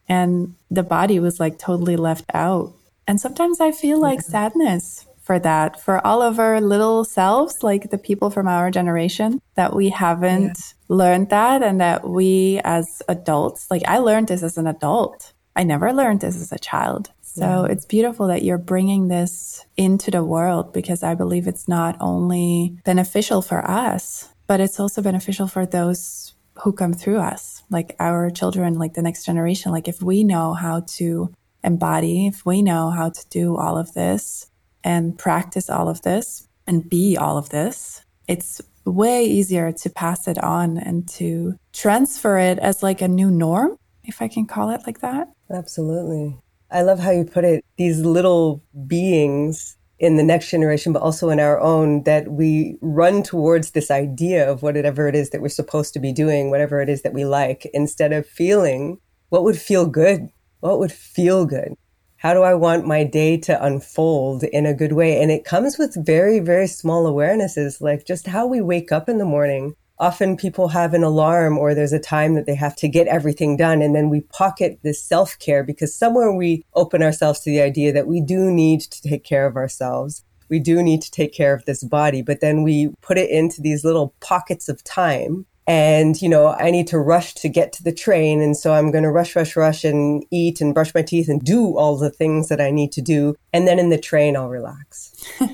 And 0.08 0.54
the 0.70 0.82
body 0.82 1.18
was 1.18 1.40
like 1.40 1.58
totally 1.58 1.96
left 1.96 2.24
out. 2.32 2.72
And 3.06 3.20
sometimes 3.20 3.60
I 3.60 3.72
feel 3.72 4.00
like 4.00 4.20
sadness 4.20 5.06
for 5.24 5.38
that, 5.38 5.80
for 5.80 6.06
all 6.06 6.20
of 6.20 6.38
our 6.38 6.60
little 6.60 7.04
selves, 7.04 7.62
like 7.62 7.90
the 7.90 7.98
people 7.98 8.30
from 8.30 8.46
our 8.46 8.70
generation, 8.70 9.40
that 9.54 9.74
we 9.74 9.88
haven't 9.88 10.42
yeah. 10.44 10.54
learned 10.88 11.30
that 11.30 11.62
and 11.62 11.80
that 11.80 12.08
we 12.08 12.60
as 12.62 13.02
adults, 13.08 13.70
like 13.70 13.82
I 13.88 13.98
learned 13.98 14.28
this 14.28 14.42
as 14.42 14.58
an 14.58 14.66
adult. 14.66 15.32
I 15.56 15.64
never 15.64 15.92
learned 15.92 16.20
this 16.20 16.36
as 16.36 16.52
a 16.52 16.58
child. 16.58 17.10
So 17.22 17.40
yeah. 17.40 17.72
it's 17.72 17.86
beautiful 17.86 18.28
that 18.28 18.42
you're 18.42 18.58
bringing 18.58 19.08
this 19.08 19.64
into 19.76 20.10
the 20.10 20.22
world 20.22 20.72
because 20.72 21.02
I 21.02 21.14
believe 21.14 21.48
it's 21.48 21.66
not 21.66 21.96
only 22.00 22.76
beneficial 22.84 23.40
for 23.40 23.68
us, 23.68 24.28
but 24.46 24.60
it's 24.60 24.78
also 24.78 25.00
beneficial 25.00 25.48
for 25.48 25.64
those 25.64 26.34
who 26.62 26.72
come 26.72 26.92
through 26.92 27.18
us, 27.18 27.62
like 27.70 27.96
our 27.98 28.30
children, 28.30 28.78
like 28.78 28.94
the 28.94 29.02
next 29.02 29.24
generation. 29.24 29.72
Like 29.72 29.88
if 29.88 30.02
we 30.02 30.22
know 30.22 30.52
how 30.52 30.84
to 30.96 31.32
embody, 31.64 32.26
if 32.26 32.44
we 32.44 32.62
know 32.62 32.90
how 32.90 33.08
to 33.08 33.28
do 33.30 33.56
all 33.56 33.76
of 33.78 33.94
this 33.94 34.50
and 34.84 35.18
practice 35.18 35.70
all 35.70 35.88
of 35.88 36.02
this 36.02 36.46
and 36.66 36.88
be 36.88 37.16
all 37.16 37.38
of 37.38 37.48
this, 37.48 38.04
it's 38.28 38.60
way 38.84 39.24
easier 39.24 39.72
to 39.72 39.90
pass 39.90 40.28
it 40.28 40.38
on 40.38 40.76
and 40.76 41.08
to 41.08 41.58
transfer 41.72 42.38
it 42.38 42.58
as 42.58 42.82
like 42.82 43.00
a 43.00 43.08
new 43.08 43.30
norm, 43.30 43.78
if 44.04 44.20
I 44.20 44.28
can 44.28 44.46
call 44.46 44.70
it 44.70 44.82
like 44.86 45.00
that. 45.00 45.32
Absolutely. 45.50 46.36
I 46.70 46.82
love 46.82 46.98
how 46.98 47.10
you 47.10 47.24
put 47.24 47.44
it. 47.44 47.64
These 47.76 48.00
little 48.00 48.62
beings 48.86 49.76
in 49.98 50.16
the 50.16 50.22
next 50.22 50.50
generation, 50.50 50.92
but 50.92 51.02
also 51.02 51.30
in 51.30 51.40
our 51.40 51.60
own, 51.60 52.02
that 52.02 52.32
we 52.32 52.76
run 52.82 53.22
towards 53.22 53.70
this 53.70 53.90
idea 53.90 54.50
of 54.50 54.62
whatever 54.62 55.08
it 55.08 55.14
is 55.14 55.30
that 55.30 55.40
we're 55.40 55.48
supposed 55.48 55.94
to 55.94 56.00
be 56.00 56.12
doing, 56.12 56.50
whatever 56.50 56.80
it 56.80 56.88
is 56.88 57.02
that 57.02 57.14
we 57.14 57.24
like, 57.24 57.70
instead 57.72 58.12
of 58.12 58.26
feeling 58.26 58.98
what 59.28 59.44
would 59.44 59.56
feel 59.56 59.86
good 59.86 60.28
what 60.64 60.78
would 60.78 60.92
feel 60.92 61.44
good? 61.44 61.74
How 62.16 62.32
do 62.32 62.40
I 62.40 62.54
want 62.54 62.86
my 62.86 63.04
day 63.04 63.36
to 63.36 63.62
unfold 63.62 64.44
in 64.44 64.64
a 64.64 64.72
good 64.72 64.94
way? 64.94 65.20
And 65.20 65.30
it 65.30 65.44
comes 65.44 65.76
with 65.76 66.06
very, 66.06 66.38
very 66.38 66.66
small 66.66 67.04
awarenesses, 67.04 67.82
like 67.82 68.06
just 68.06 68.26
how 68.26 68.46
we 68.46 68.62
wake 68.62 68.90
up 68.90 69.06
in 69.06 69.18
the 69.18 69.26
morning. 69.26 69.74
Often 69.98 70.38
people 70.38 70.68
have 70.68 70.94
an 70.94 71.04
alarm 71.04 71.58
or 71.58 71.74
there's 71.74 71.92
a 71.92 71.98
time 71.98 72.32
that 72.34 72.46
they 72.46 72.54
have 72.54 72.74
to 72.76 72.88
get 72.88 73.08
everything 73.08 73.58
done. 73.58 73.82
And 73.82 73.94
then 73.94 74.08
we 74.08 74.22
pocket 74.22 74.78
this 74.82 75.02
self 75.02 75.38
care 75.38 75.62
because 75.62 75.94
somewhere 75.94 76.32
we 76.32 76.64
open 76.72 77.02
ourselves 77.02 77.40
to 77.40 77.50
the 77.50 77.60
idea 77.60 77.92
that 77.92 78.06
we 78.06 78.22
do 78.22 78.50
need 78.50 78.80
to 78.80 79.02
take 79.02 79.22
care 79.22 79.44
of 79.44 79.56
ourselves. 79.56 80.24
We 80.48 80.60
do 80.60 80.82
need 80.82 81.02
to 81.02 81.10
take 81.10 81.34
care 81.34 81.52
of 81.52 81.66
this 81.66 81.84
body, 81.84 82.22
but 82.22 82.40
then 82.40 82.62
we 82.62 82.88
put 83.02 83.18
it 83.18 83.28
into 83.28 83.60
these 83.60 83.84
little 83.84 84.14
pockets 84.20 84.70
of 84.70 84.82
time 84.82 85.44
and 85.66 86.20
you 86.20 86.28
know 86.28 86.48
i 86.58 86.70
need 86.70 86.86
to 86.86 86.98
rush 86.98 87.34
to 87.34 87.48
get 87.48 87.72
to 87.72 87.82
the 87.82 87.92
train 87.92 88.40
and 88.40 88.56
so 88.56 88.74
i'm 88.74 88.90
going 88.90 89.04
to 89.04 89.10
rush 89.10 89.34
rush 89.34 89.56
rush 89.56 89.84
and 89.84 90.24
eat 90.30 90.60
and 90.60 90.74
brush 90.74 90.94
my 90.94 91.02
teeth 91.02 91.28
and 91.28 91.42
do 91.42 91.76
all 91.76 91.96
the 91.96 92.10
things 92.10 92.48
that 92.48 92.60
i 92.60 92.70
need 92.70 92.92
to 92.92 93.00
do 93.00 93.34
and 93.52 93.66
then 93.66 93.78
in 93.78 93.90
the 93.90 93.98
train 93.98 94.36
i'll 94.36 94.48
relax. 94.48 95.12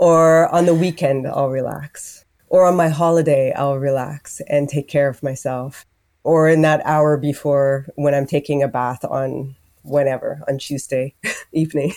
Or 0.00 0.46
on 0.54 0.66
the 0.66 0.76
weekend 0.76 1.26
i'll 1.26 1.50
relax. 1.50 2.24
Or 2.46 2.64
on 2.66 2.76
my 2.76 2.88
holiday 2.88 3.52
i'll 3.54 3.78
relax 3.78 4.40
and 4.48 4.68
take 4.68 4.86
care 4.86 5.08
of 5.08 5.24
myself. 5.24 5.84
Or 6.22 6.48
in 6.48 6.62
that 6.62 6.82
hour 6.84 7.16
before 7.16 7.86
when 7.96 8.14
i'm 8.14 8.26
taking 8.26 8.62
a 8.62 8.68
bath 8.68 9.04
on 9.04 9.56
whenever 9.82 10.40
on 10.46 10.58
tuesday 10.58 11.14
evening 11.52 11.92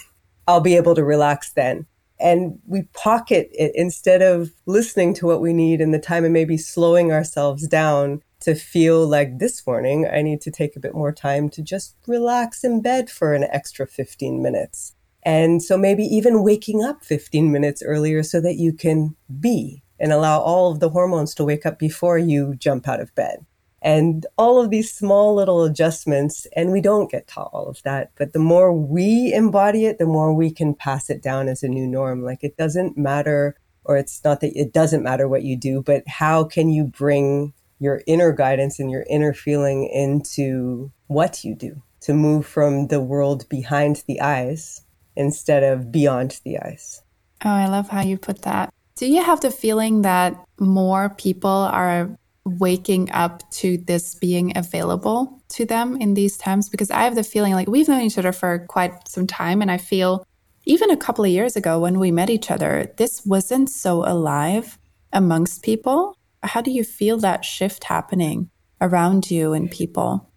i'll 0.47 0.61
be 0.61 0.77
able 0.77 0.95
to 0.95 1.03
relax 1.03 1.51
then 1.51 1.85
and 2.21 2.59
we 2.67 2.83
pocket 2.93 3.49
it 3.53 3.71
instead 3.75 4.21
of 4.21 4.51
listening 4.65 5.13
to 5.15 5.25
what 5.25 5.41
we 5.41 5.53
need 5.53 5.81
in 5.81 5.91
the 5.91 5.99
time 5.99 6.23
and 6.23 6.33
maybe 6.33 6.57
slowing 6.57 7.11
ourselves 7.11 7.67
down 7.67 8.21
to 8.41 8.55
feel 8.55 9.07
like 9.07 9.39
this 9.39 9.65
morning 9.65 10.07
I 10.07 10.21
need 10.21 10.41
to 10.41 10.51
take 10.51 10.75
a 10.75 10.79
bit 10.79 10.95
more 10.95 11.11
time 11.11 11.49
to 11.49 11.61
just 11.61 11.95
relax 12.07 12.63
in 12.63 12.81
bed 12.81 13.09
for 13.09 13.33
an 13.33 13.45
extra 13.51 13.87
15 13.87 14.41
minutes. 14.41 14.95
And 15.23 15.61
so 15.61 15.77
maybe 15.77 16.03
even 16.03 16.43
waking 16.43 16.83
up 16.83 17.05
15 17.05 17.51
minutes 17.51 17.83
earlier 17.83 18.23
so 18.23 18.41
that 18.41 18.55
you 18.55 18.73
can 18.73 19.15
be 19.39 19.83
and 19.99 20.11
allow 20.11 20.39
all 20.39 20.71
of 20.71 20.79
the 20.79 20.89
hormones 20.89 21.35
to 21.35 21.45
wake 21.45 21.65
up 21.65 21.77
before 21.77 22.17
you 22.17 22.55
jump 22.55 22.87
out 22.87 22.99
of 22.99 23.13
bed 23.13 23.45
and 23.81 24.25
all 24.37 24.61
of 24.61 24.69
these 24.69 24.91
small 24.91 25.33
little 25.33 25.63
adjustments. 25.63 26.45
And 26.55 26.71
we 26.71 26.81
don't 26.81 27.09
get 27.09 27.27
taught 27.27 27.49
all 27.53 27.67
of 27.67 27.81
that. 27.83 28.11
But 28.15 28.33
the 28.33 28.39
more 28.39 28.71
we 28.71 29.33
embody 29.33 29.85
it, 29.85 29.97
the 29.97 30.05
more 30.05 30.33
we 30.33 30.51
can 30.51 30.75
pass 30.75 31.09
it 31.09 31.21
down 31.21 31.47
as 31.47 31.63
a 31.63 31.67
new 31.67 31.87
norm. 31.87 32.23
Like 32.23 32.43
it 32.43 32.57
doesn't 32.57 32.97
matter, 32.97 33.55
or 33.83 33.97
it's 33.97 34.23
not 34.23 34.41
that 34.41 34.55
it 34.55 34.73
doesn't 34.73 35.03
matter 35.03 35.27
what 35.27 35.43
you 35.43 35.57
do, 35.57 35.81
but 35.81 36.07
how 36.07 36.43
can 36.43 36.69
you 36.69 36.83
bring 36.83 37.53
your 37.79 38.03
inner 38.05 38.31
guidance 38.31 38.79
and 38.79 38.91
your 38.91 39.05
inner 39.09 39.33
feeling 39.33 39.89
into 39.91 40.91
what 41.07 41.43
you 41.43 41.55
do 41.55 41.81
to 42.01 42.13
move 42.13 42.45
from 42.45 42.87
the 42.87 43.01
world 43.01 43.49
behind 43.49 44.03
the 44.07 44.21
eyes 44.21 44.81
instead 45.15 45.63
of 45.63 45.91
beyond 45.91 46.39
the 46.43 46.59
eyes? 46.59 47.01
Oh, 47.43 47.49
I 47.49 47.67
love 47.67 47.89
how 47.89 48.01
you 48.01 48.19
put 48.19 48.43
that. 48.43 48.71
Do 48.95 49.07
you 49.07 49.23
have 49.23 49.41
the 49.41 49.49
feeling 49.49 50.03
that 50.03 50.35
more 50.59 51.09
people 51.09 51.49
are 51.49 52.15
waking 52.45 53.11
up 53.11 53.49
to 53.51 53.77
this 53.77 54.15
being 54.15 54.57
available 54.57 55.41
to 55.49 55.65
them 55.65 55.95
in 56.01 56.13
these 56.13 56.37
times 56.37 56.69
because 56.69 56.89
I 56.89 57.03
have 57.03 57.15
the 57.15 57.23
feeling 57.23 57.53
like 57.53 57.67
we've 57.67 57.87
known 57.87 58.01
each 58.01 58.17
other 58.17 58.31
for 58.31 58.65
quite 58.67 59.07
some 59.07 59.27
time. 59.27 59.61
And 59.61 59.71
I 59.71 59.77
feel 59.77 60.25
even 60.65 60.89
a 60.89 60.97
couple 60.97 61.25
of 61.25 61.31
years 61.31 61.55
ago 61.55 61.79
when 61.79 61.99
we 61.99 62.11
met 62.11 62.29
each 62.29 62.49
other, 62.49 62.91
this 62.97 63.25
wasn't 63.25 63.69
so 63.69 64.03
alive 64.05 64.77
amongst 65.13 65.63
people. 65.63 66.17
How 66.43 66.61
do 66.61 66.71
you 66.71 66.83
feel 66.83 67.17
that 67.17 67.45
shift 67.45 67.83
happening 67.83 68.49
around 68.79 69.29
you 69.29 69.53
and 69.53 69.69
people? 69.69 70.31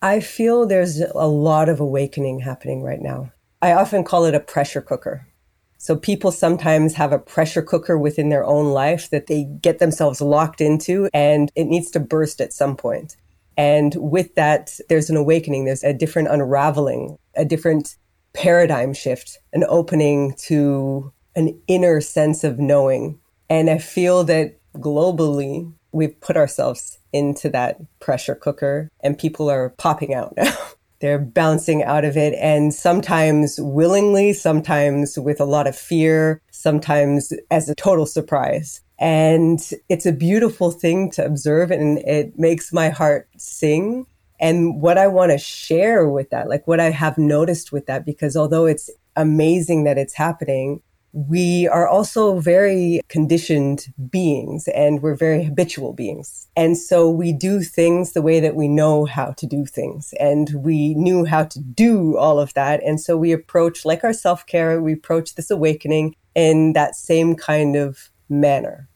I 0.00 0.20
feel 0.20 0.66
there's 0.66 1.00
a 1.00 1.26
lot 1.26 1.68
of 1.68 1.80
awakening 1.80 2.40
happening 2.40 2.82
right 2.82 3.00
now. 3.00 3.32
I 3.60 3.72
often 3.72 4.04
call 4.04 4.24
it 4.24 4.34
a 4.34 4.40
pressure 4.40 4.80
cooker. 4.80 5.27
So 5.78 5.96
people 5.96 6.32
sometimes 6.32 6.94
have 6.94 7.12
a 7.12 7.18
pressure 7.18 7.62
cooker 7.62 7.96
within 7.96 8.28
their 8.28 8.44
own 8.44 8.66
life 8.66 9.10
that 9.10 9.28
they 9.28 9.44
get 9.44 9.78
themselves 9.78 10.20
locked 10.20 10.60
into 10.60 11.08
and 11.14 11.50
it 11.54 11.64
needs 11.64 11.90
to 11.92 12.00
burst 12.00 12.40
at 12.40 12.52
some 12.52 12.76
point. 12.76 13.16
And 13.56 13.94
with 13.96 14.34
that, 14.34 14.78
there's 14.88 15.08
an 15.08 15.16
awakening. 15.16 15.64
There's 15.64 15.84
a 15.84 15.92
different 15.92 16.28
unraveling, 16.28 17.18
a 17.36 17.44
different 17.44 17.96
paradigm 18.32 18.92
shift, 18.92 19.38
an 19.52 19.64
opening 19.68 20.34
to 20.46 21.12
an 21.34 21.60
inner 21.68 22.00
sense 22.00 22.44
of 22.44 22.58
knowing. 22.58 23.18
And 23.48 23.70
I 23.70 23.78
feel 23.78 24.24
that 24.24 24.58
globally, 24.74 25.72
we've 25.92 26.20
put 26.20 26.36
ourselves 26.36 26.98
into 27.12 27.48
that 27.50 27.80
pressure 28.00 28.34
cooker 28.34 28.90
and 29.00 29.18
people 29.18 29.50
are 29.50 29.70
popping 29.70 30.12
out 30.12 30.34
now. 30.36 30.56
They're 31.00 31.18
bouncing 31.18 31.82
out 31.82 32.04
of 32.04 32.16
it 32.16 32.34
and 32.34 32.74
sometimes 32.74 33.60
willingly, 33.60 34.32
sometimes 34.32 35.18
with 35.18 35.40
a 35.40 35.44
lot 35.44 35.66
of 35.66 35.76
fear, 35.76 36.42
sometimes 36.50 37.32
as 37.50 37.68
a 37.68 37.74
total 37.74 38.06
surprise. 38.06 38.80
And 38.98 39.60
it's 39.88 40.06
a 40.06 40.12
beautiful 40.12 40.72
thing 40.72 41.10
to 41.12 41.24
observe 41.24 41.70
and 41.70 41.98
it 41.98 42.38
makes 42.38 42.72
my 42.72 42.88
heart 42.88 43.28
sing. 43.36 44.06
And 44.40 44.80
what 44.80 44.98
I 44.98 45.06
want 45.06 45.32
to 45.32 45.38
share 45.38 46.08
with 46.08 46.30
that, 46.30 46.48
like 46.48 46.66
what 46.66 46.80
I 46.80 46.90
have 46.90 47.18
noticed 47.18 47.70
with 47.72 47.86
that, 47.86 48.04
because 48.04 48.36
although 48.36 48.66
it's 48.66 48.90
amazing 49.16 49.84
that 49.84 49.98
it's 49.98 50.14
happening, 50.14 50.80
we 51.12 51.66
are 51.68 51.88
also 51.88 52.38
very 52.38 53.00
conditioned 53.08 53.86
beings 54.10 54.68
and 54.68 55.02
we're 55.02 55.14
very 55.14 55.42
habitual 55.42 55.92
beings. 55.92 56.48
And 56.56 56.76
so 56.76 57.08
we 57.08 57.32
do 57.32 57.62
things 57.62 58.12
the 58.12 58.22
way 58.22 58.40
that 58.40 58.54
we 58.54 58.68
know 58.68 59.04
how 59.06 59.32
to 59.32 59.46
do 59.46 59.64
things. 59.64 60.12
And 60.20 60.50
we 60.56 60.94
knew 60.94 61.24
how 61.24 61.44
to 61.44 61.60
do 61.60 62.16
all 62.16 62.38
of 62.38 62.52
that. 62.54 62.82
And 62.84 63.00
so 63.00 63.16
we 63.16 63.32
approach, 63.32 63.84
like 63.84 64.04
our 64.04 64.12
self 64.12 64.46
care, 64.46 64.82
we 64.82 64.92
approach 64.92 65.34
this 65.34 65.50
awakening 65.50 66.14
in 66.34 66.74
that 66.74 66.94
same 66.94 67.34
kind 67.34 67.74
of 67.74 68.10
manner. 68.28 68.88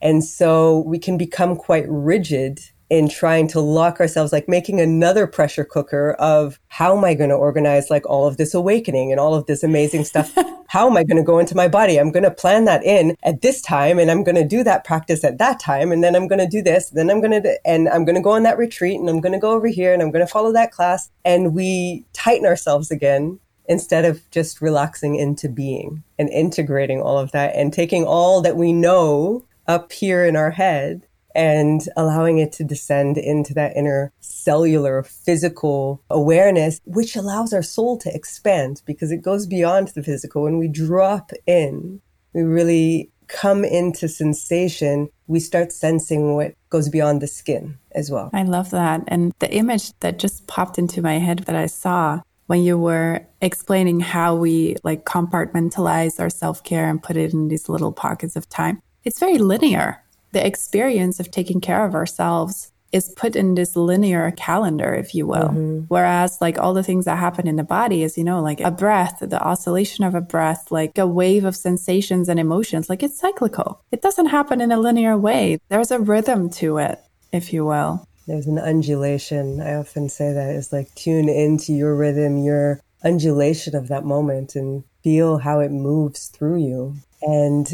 And 0.00 0.24
so 0.24 0.80
we 0.86 0.98
can 0.98 1.18
become 1.18 1.56
quite 1.56 1.84
rigid 1.88 2.60
in 2.90 3.08
trying 3.08 3.46
to 3.48 3.60
lock 3.60 4.00
ourselves, 4.00 4.32
like 4.32 4.48
making 4.48 4.80
another 4.80 5.26
pressure 5.28 5.64
cooker 5.64 6.12
of 6.18 6.58
how 6.68 6.96
am 6.96 7.04
I 7.04 7.14
going 7.14 7.30
to 7.30 7.36
organize 7.36 7.88
like 7.88 8.04
all 8.08 8.26
of 8.26 8.36
this 8.36 8.52
awakening 8.52 9.12
and 9.12 9.20
all 9.20 9.34
of 9.34 9.46
this 9.46 9.62
amazing 9.62 10.04
stuff? 10.04 10.36
how 10.68 10.90
am 10.90 10.96
I 10.96 11.04
going 11.04 11.16
to 11.16 11.22
go 11.22 11.38
into 11.38 11.56
my 11.56 11.68
body? 11.68 11.98
I'm 11.98 12.10
going 12.10 12.24
to 12.24 12.30
plan 12.32 12.64
that 12.64 12.84
in 12.84 13.16
at 13.22 13.42
this 13.42 13.62
time 13.62 14.00
and 14.00 14.10
I'm 14.10 14.24
going 14.24 14.34
to 14.34 14.46
do 14.46 14.64
that 14.64 14.84
practice 14.84 15.22
at 15.22 15.38
that 15.38 15.60
time. 15.60 15.92
And 15.92 16.02
then 16.02 16.16
I'm 16.16 16.26
going 16.26 16.40
to 16.40 16.48
do 16.48 16.62
this. 16.62 16.90
Then 16.90 17.10
I'm 17.10 17.20
going 17.20 17.42
to, 17.42 17.60
and 17.64 17.88
I'm 17.88 18.04
going 18.04 18.16
to 18.16 18.20
go 18.20 18.32
on 18.32 18.42
that 18.42 18.58
retreat 18.58 18.98
and 18.98 19.08
I'm 19.08 19.20
going 19.20 19.32
to 19.32 19.38
go 19.38 19.52
over 19.52 19.68
here 19.68 19.94
and 19.94 20.02
I'm 20.02 20.10
going 20.10 20.26
to 20.26 20.30
follow 20.30 20.52
that 20.52 20.72
class. 20.72 21.10
And 21.24 21.54
we 21.54 22.04
tighten 22.12 22.44
ourselves 22.44 22.90
again 22.90 23.38
instead 23.66 24.04
of 24.04 24.28
just 24.32 24.60
relaxing 24.60 25.14
into 25.14 25.48
being 25.48 26.02
and 26.18 26.28
integrating 26.30 27.00
all 27.00 27.18
of 27.18 27.30
that 27.30 27.54
and 27.54 27.72
taking 27.72 28.04
all 28.04 28.40
that 28.40 28.56
we 28.56 28.72
know 28.72 29.44
up 29.68 29.92
here 29.92 30.24
in 30.24 30.34
our 30.34 30.50
head 30.50 31.06
and 31.34 31.82
allowing 31.96 32.38
it 32.38 32.52
to 32.52 32.64
descend 32.64 33.18
into 33.18 33.54
that 33.54 33.76
inner 33.76 34.12
cellular 34.20 35.02
physical 35.02 36.02
awareness, 36.10 36.80
which 36.84 37.16
allows 37.16 37.52
our 37.52 37.62
soul 37.62 37.96
to 37.98 38.14
expand 38.14 38.82
because 38.84 39.10
it 39.10 39.22
goes 39.22 39.46
beyond 39.46 39.88
the 39.88 40.02
physical. 40.02 40.42
When 40.42 40.58
we 40.58 40.68
drop 40.68 41.32
in, 41.46 42.00
we 42.32 42.42
really 42.42 43.10
come 43.28 43.64
into 43.64 44.08
sensation, 44.08 45.08
we 45.26 45.40
start 45.40 45.72
sensing 45.72 46.34
what 46.34 46.54
goes 46.68 46.88
beyond 46.88 47.22
the 47.22 47.26
skin 47.26 47.78
as 47.92 48.10
well. 48.10 48.30
I 48.32 48.42
love 48.42 48.70
that. 48.70 49.04
And 49.06 49.32
the 49.38 49.52
image 49.52 49.96
that 50.00 50.18
just 50.18 50.46
popped 50.46 50.78
into 50.78 51.00
my 51.00 51.18
head 51.18 51.40
that 51.40 51.56
I 51.56 51.66
saw 51.66 52.20
when 52.46 52.64
you 52.64 52.76
were 52.76 53.24
explaining 53.40 54.00
how 54.00 54.34
we 54.34 54.76
like 54.82 55.04
compartmentalize 55.04 56.18
our 56.18 56.30
self 56.30 56.64
care 56.64 56.88
and 56.88 57.00
put 57.00 57.16
it 57.16 57.32
in 57.32 57.46
these 57.46 57.68
little 57.68 57.92
pockets 57.92 58.34
of 58.34 58.48
time, 58.48 58.82
it's 59.04 59.20
very 59.20 59.38
linear 59.38 60.02
the 60.32 60.44
experience 60.44 61.20
of 61.20 61.30
taking 61.30 61.60
care 61.60 61.84
of 61.84 61.94
ourselves 61.94 62.72
is 62.92 63.08
put 63.10 63.36
in 63.36 63.54
this 63.54 63.76
linear 63.76 64.32
calendar, 64.32 64.94
if 64.94 65.14
you 65.14 65.26
will. 65.26 65.50
Mm-hmm. 65.50 65.80
Whereas, 65.88 66.38
like 66.40 66.58
all 66.58 66.74
the 66.74 66.82
things 66.82 67.04
that 67.04 67.18
happen 67.18 67.46
in 67.46 67.56
the 67.56 67.62
body 67.62 68.02
is, 68.02 68.18
you 68.18 68.24
know, 68.24 68.42
like 68.42 68.60
a 68.60 68.70
breath, 68.70 69.18
the 69.20 69.40
oscillation 69.40 70.04
of 70.04 70.14
a 70.14 70.20
breath, 70.20 70.70
like 70.70 70.98
a 70.98 71.06
wave 71.06 71.44
of 71.44 71.54
sensations 71.54 72.28
and 72.28 72.40
emotions, 72.40 72.88
like 72.88 73.02
it's 73.02 73.18
cyclical. 73.18 73.80
It 73.92 74.02
doesn't 74.02 74.26
happen 74.26 74.60
in 74.60 74.72
a 74.72 74.80
linear 74.80 75.16
way. 75.16 75.58
There's 75.68 75.92
a 75.92 76.00
rhythm 76.00 76.50
to 76.50 76.78
it, 76.78 76.98
if 77.32 77.52
you 77.52 77.64
will. 77.64 78.06
There's 78.26 78.46
an 78.46 78.58
undulation. 78.58 79.60
I 79.60 79.74
often 79.74 80.08
say 80.08 80.32
that 80.32 80.54
is 80.54 80.72
like 80.72 80.92
tune 80.94 81.28
into 81.28 81.72
your 81.72 81.94
rhythm, 81.94 82.38
your 82.38 82.80
undulation 83.04 83.76
of 83.76 83.88
that 83.88 84.04
moment, 84.04 84.56
and 84.56 84.84
feel 85.02 85.38
how 85.38 85.60
it 85.60 85.70
moves 85.70 86.26
through 86.28 86.58
you. 86.58 86.96
And 87.22 87.72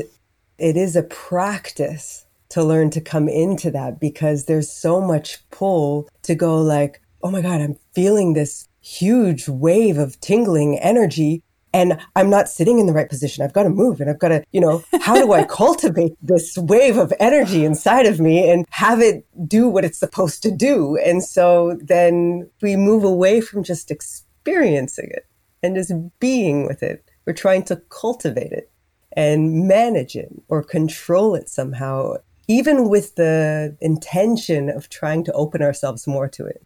it 0.59 0.77
is 0.77 0.95
a 0.95 1.03
practice 1.03 2.26
to 2.51 2.63
learn 2.63 2.91
to 2.91 3.01
come 3.01 3.29
into 3.29 3.71
that 3.71 4.01
because 4.01 4.45
there's 4.45 4.71
so 4.71 5.01
much 5.01 5.49
pull 5.51 6.09
to 6.23 6.35
go 6.35 6.61
like, 6.61 7.01
oh 7.23 7.31
my 7.31 7.43
God, 7.43 7.61
I'm 7.61 7.77
feeling 7.95 8.33
this 8.33 8.69
huge 8.81 9.49
wave 9.49 9.99
of 9.99 10.21
tingling 10.21 10.79
energy 10.79 11.43
and 11.77 12.01
I'm 12.15 12.31
not 12.31 12.49
sitting 12.49 12.79
in 12.79 12.87
the 12.87 12.95
right 12.95 13.09
position. 13.09 13.45
I've 13.45 13.53
got 13.53 13.65
to 13.65 13.69
move 13.69 14.01
and 14.01 14.09
I've 14.09 14.19
got 14.19 14.29
to, 14.29 14.43
you 14.51 14.61
know, 14.61 14.83
how 15.01 15.15
do 15.17 15.33
I 15.33 15.45
cultivate 15.49 16.13
this 16.23 16.57
wave 16.57 16.97
of 16.97 17.13
energy 17.21 17.65
inside 17.65 18.07
of 18.07 18.19
me 18.19 18.49
and 18.51 18.65
have 18.71 19.03
it 19.03 19.27
do 19.47 19.69
what 19.69 19.85
it's 19.85 19.99
supposed 19.99 20.43
to 20.45 20.51
do? 20.51 20.97
And 21.05 21.23
so 21.23 21.79
then 21.83 22.49
we 22.63 22.77
move 22.77 23.05
away 23.05 23.43
from 23.43 23.63
just 23.63 23.91
experiencing 23.91 25.11
it 25.11 25.27
and 25.63 25.75
just 25.75 25.93
being 26.19 26.67
with 26.67 26.83
it. 26.83 27.05
We're 27.27 27.35
trying 27.35 27.65
to 27.65 27.83
cultivate 27.91 28.53
it 28.53 28.71
and 29.13 29.67
manage 29.67 30.15
it 30.17 30.31
or 30.49 30.63
control 30.63 31.35
it 31.35 31.49
somehow 31.49 32.15
even 32.49 32.89
with 32.89 33.15
the 33.17 33.77
intention 33.81 34.69
of 34.69 34.89
trying 34.89 35.25
to 35.25 35.33
open 35.33 35.63
ourselves 35.63 36.07
more 36.07 36.29
to 36.29 36.47
it. 36.47 36.65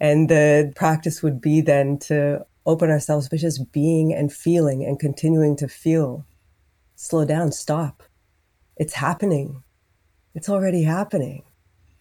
And 0.00 0.28
the 0.28 0.72
practice 0.76 1.22
would 1.22 1.40
be 1.40 1.60
then 1.60 1.98
to 2.00 2.46
open 2.66 2.90
ourselves 2.90 3.28
by 3.28 3.38
just 3.38 3.72
being 3.72 4.14
and 4.14 4.32
feeling 4.32 4.84
and 4.84 5.00
continuing 5.00 5.56
to 5.56 5.66
feel. 5.68 6.24
Slow 6.94 7.24
down, 7.24 7.50
stop. 7.50 8.02
It's 8.76 8.94
happening. 8.94 9.62
It's 10.34 10.48
already 10.48 10.82
happening. 10.82 11.42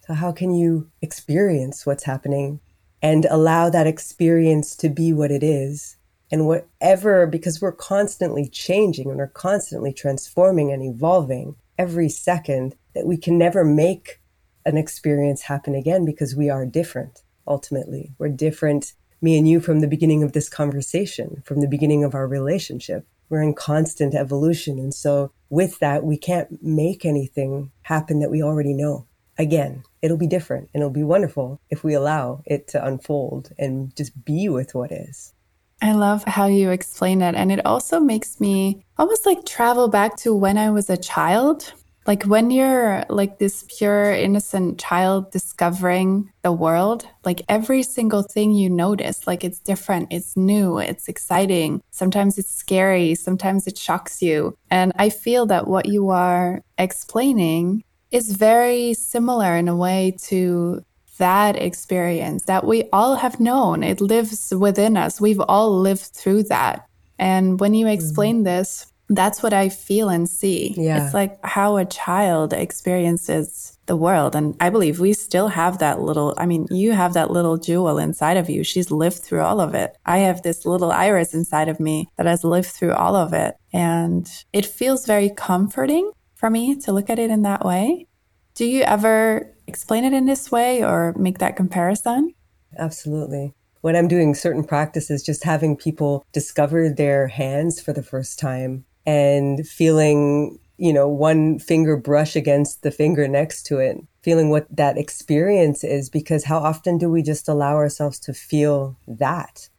So, 0.05 0.13
how 0.13 0.31
can 0.31 0.53
you 0.53 0.89
experience 1.01 1.85
what's 1.85 2.03
happening 2.03 2.59
and 3.01 3.25
allow 3.29 3.69
that 3.69 3.87
experience 3.87 4.75
to 4.77 4.89
be 4.89 5.11
what 5.11 5.31
it 5.31 5.43
is? 5.43 5.97
And 6.31 6.45
whatever, 6.45 7.25
because 7.25 7.61
we're 7.61 7.71
constantly 7.71 8.47
changing 8.49 9.09
and 9.09 9.17
we're 9.17 9.27
constantly 9.27 9.93
transforming 9.93 10.71
and 10.71 10.83
evolving 10.83 11.55
every 11.77 12.09
second, 12.09 12.75
that 12.93 13.05
we 13.05 13.17
can 13.17 13.37
never 13.37 13.63
make 13.63 14.19
an 14.65 14.77
experience 14.77 15.43
happen 15.43 15.75
again 15.75 16.05
because 16.05 16.35
we 16.35 16.49
are 16.49 16.65
different 16.65 17.21
ultimately. 17.47 18.13
We're 18.17 18.29
different, 18.29 18.93
me 19.21 19.37
and 19.37 19.47
you, 19.47 19.59
from 19.59 19.79
the 19.79 19.87
beginning 19.87 20.23
of 20.23 20.33
this 20.33 20.49
conversation, 20.49 21.41
from 21.45 21.61
the 21.61 21.67
beginning 21.67 22.03
of 22.03 22.13
our 22.13 22.27
relationship. 22.27 23.07
We're 23.29 23.41
in 23.41 23.53
constant 23.53 24.15
evolution. 24.15 24.79
And 24.79 24.93
so, 24.93 25.31
with 25.49 25.79
that, 25.79 26.03
we 26.03 26.17
can't 26.17 26.61
make 26.63 27.05
anything 27.05 27.71
happen 27.83 28.19
that 28.19 28.31
we 28.31 28.41
already 28.41 28.73
know. 28.73 29.05
Again, 29.37 29.83
it'll 30.01 30.17
be 30.17 30.27
different 30.27 30.69
and 30.73 30.81
it'll 30.81 30.91
be 30.91 31.03
wonderful 31.03 31.61
if 31.69 31.83
we 31.83 31.93
allow 31.93 32.41
it 32.45 32.67
to 32.69 32.85
unfold 32.85 33.51
and 33.57 33.95
just 33.95 34.25
be 34.25 34.49
with 34.49 34.73
what 34.73 34.91
is. 34.91 35.33
I 35.81 35.91
love 35.93 36.23
how 36.23 36.47
you 36.47 36.71
explain 36.71 37.21
it. 37.21 37.35
And 37.35 37.51
it 37.51 37.65
also 37.65 37.99
makes 37.99 38.39
me 38.39 38.83
almost 38.97 39.25
like 39.25 39.45
travel 39.45 39.87
back 39.87 40.17
to 40.17 40.35
when 40.35 40.57
I 40.57 40.71
was 40.71 40.89
a 40.89 40.97
child 40.97 41.73
like 42.07 42.23
when 42.23 42.49
you're 42.49 43.03
like 43.09 43.37
this 43.37 43.65
pure 43.77 44.11
innocent 44.11 44.79
child 44.79 45.29
discovering 45.29 46.31
the 46.41 46.51
world 46.51 47.05
like 47.25 47.41
every 47.49 47.83
single 47.83 48.23
thing 48.23 48.53
you 48.53 48.69
notice 48.69 49.27
like 49.27 49.43
it's 49.43 49.59
different 49.59 50.07
it's 50.09 50.35
new 50.35 50.79
it's 50.79 51.09
exciting 51.09 51.83
sometimes 51.91 52.37
it's 52.37 52.55
scary 52.55 53.13
sometimes 53.13 53.67
it 53.67 53.77
shocks 53.77 54.21
you 54.21 54.57
and 54.71 54.93
i 54.95 55.09
feel 55.09 55.45
that 55.45 55.67
what 55.67 55.85
you 55.85 56.09
are 56.09 56.63
explaining 56.77 57.83
is 58.09 58.31
very 58.31 58.93
similar 58.93 59.55
in 59.57 59.67
a 59.67 59.75
way 59.75 60.15
to 60.17 60.81
that 61.17 61.55
experience 61.55 62.45
that 62.45 62.65
we 62.65 62.83
all 62.93 63.15
have 63.15 63.39
known 63.39 63.83
it 63.83 64.01
lives 64.01 64.53
within 64.57 64.97
us 64.97 65.21
we've 65.21 65.41
all 65.41 65.79
lived 65.79 66.01
through 66.01 66.43
that 66.43 66.85
and 67.19 67.59
when 67.59 67.73
you 67.73 67.85
mm-hmm. 67.85 67.93
explain 67.93 68.37
mm-hmm. 68.37 68.45
this 68.45 68.91
that's 69.09 69.41
what 69.41 69.53
I 69.53 69.69
feel 69.69 70.09
and 70.09 70.29
see. 70.29 70.73
Yeah. 70.75 71.05
It's 71.05 71.13
like 71.13 71.39
how 71.43 71.77
a 71.77 71.85
child 71.85 72.53
experiences 72.53 73.77
the 73.85 73.95
world. 73.95 74.35
And 74.35 74.55
I 74.59 74.69
believe 74.69 74.99
we 74.99 75.13
still 75.13 75.47
have 75.47 75.79
that 75.79 76.01
little, 76.01 76.33
I 76.37 76.45
mean, 76.45 76.67
you 76.69 76.91
have 76.91 77.13
that 77.13 77.31
little 77.31 77.57
Juel 77.57 78.03
inside 78.03 78.35
of 78.35 78.49
you. 78.49 78.63
She's 78.63 78.91
lived 78.91 79.19
through 79.19 79.41
all 79.41 79.61
of 79.61 79.73
it. 79.73 79.95
I 80.05 80.19
have 80.19 80.41
this 80.41 80.65
little 80.65 80.91
iris 80.91 81.33
inside 81.33 81.69
of 81.69 81.79
me 81.79 82.09
that 82.17 82.25
has 82.25 82.43
lived 82.43 82.67
through 82.67 82.93
all 82.93 83.15
of 83.15 83.33
it. 83.33 83.55
And 83.71 84.29
it 84.51 84.65
feels 84.65 85.05
very 85.05 85.29
comforting 85.29 86.11
for 86.35 86.49
me 86.49 86.75
to 86.81 86.91
look 86.91 87.09
at 87.09 87.19
it 87.19 87.31
in 87.31 87.43
that 87.43 87.65
way. 87.65 88.07
Do 88.55 88.65
you 88.65 88.81
ever 88.81 89.53
explain 89.67 90.03
it 90.03 90.13
in 90.13 90.25
this 90.25 90.51
way 90.51 90.83
or 90.83 91.13
make 91.17 91.37
that 91.39 91.55
comparison? 91.55 92.33
Absolutely 92.77 93.53
when 93.81 93.95
I'm 93.95 94.07
doing 94.07 94.35
certain 94.35 94.65
practices, 94.65 95.23
just 95.23 95.43
having 95.43 95.77
people 95.77 96.25
discover 96.33 96.89
their 96.89 97.27
hands 97.27 97.81
for 97.81 97.93
the 97.93 98.03
first 98.03 98.39
time 98.39 98.85
and 99.05 99.65
feeling, 99.65 100.59
you 100.77 100.91
know, 100.91 101.07
one 101.07 101.59
finger 101.59 101.95
brush 101.95 102.35
against 102.35 102.83
the 102.83 102.91
finger 102.91 103.27
next 103.27 103.63
to 103.67 103.77
it, 103.79 103.97
feeling 104.21 104.49
what 104.49 104.67
that 104.75 104.97
experience 104.97 105.85
is, 105.85 106.09
because 106.09 106.43
how 106.43 106.57
often 106.57 106.97
do 106.97 107.09
we 107.09 107.21
just 107.21 107.47
allow 107.47 107.75
ourselves 107.75 108.19
to 108.19 108.33
feel 108.33 108.97
that? 109.07 109.69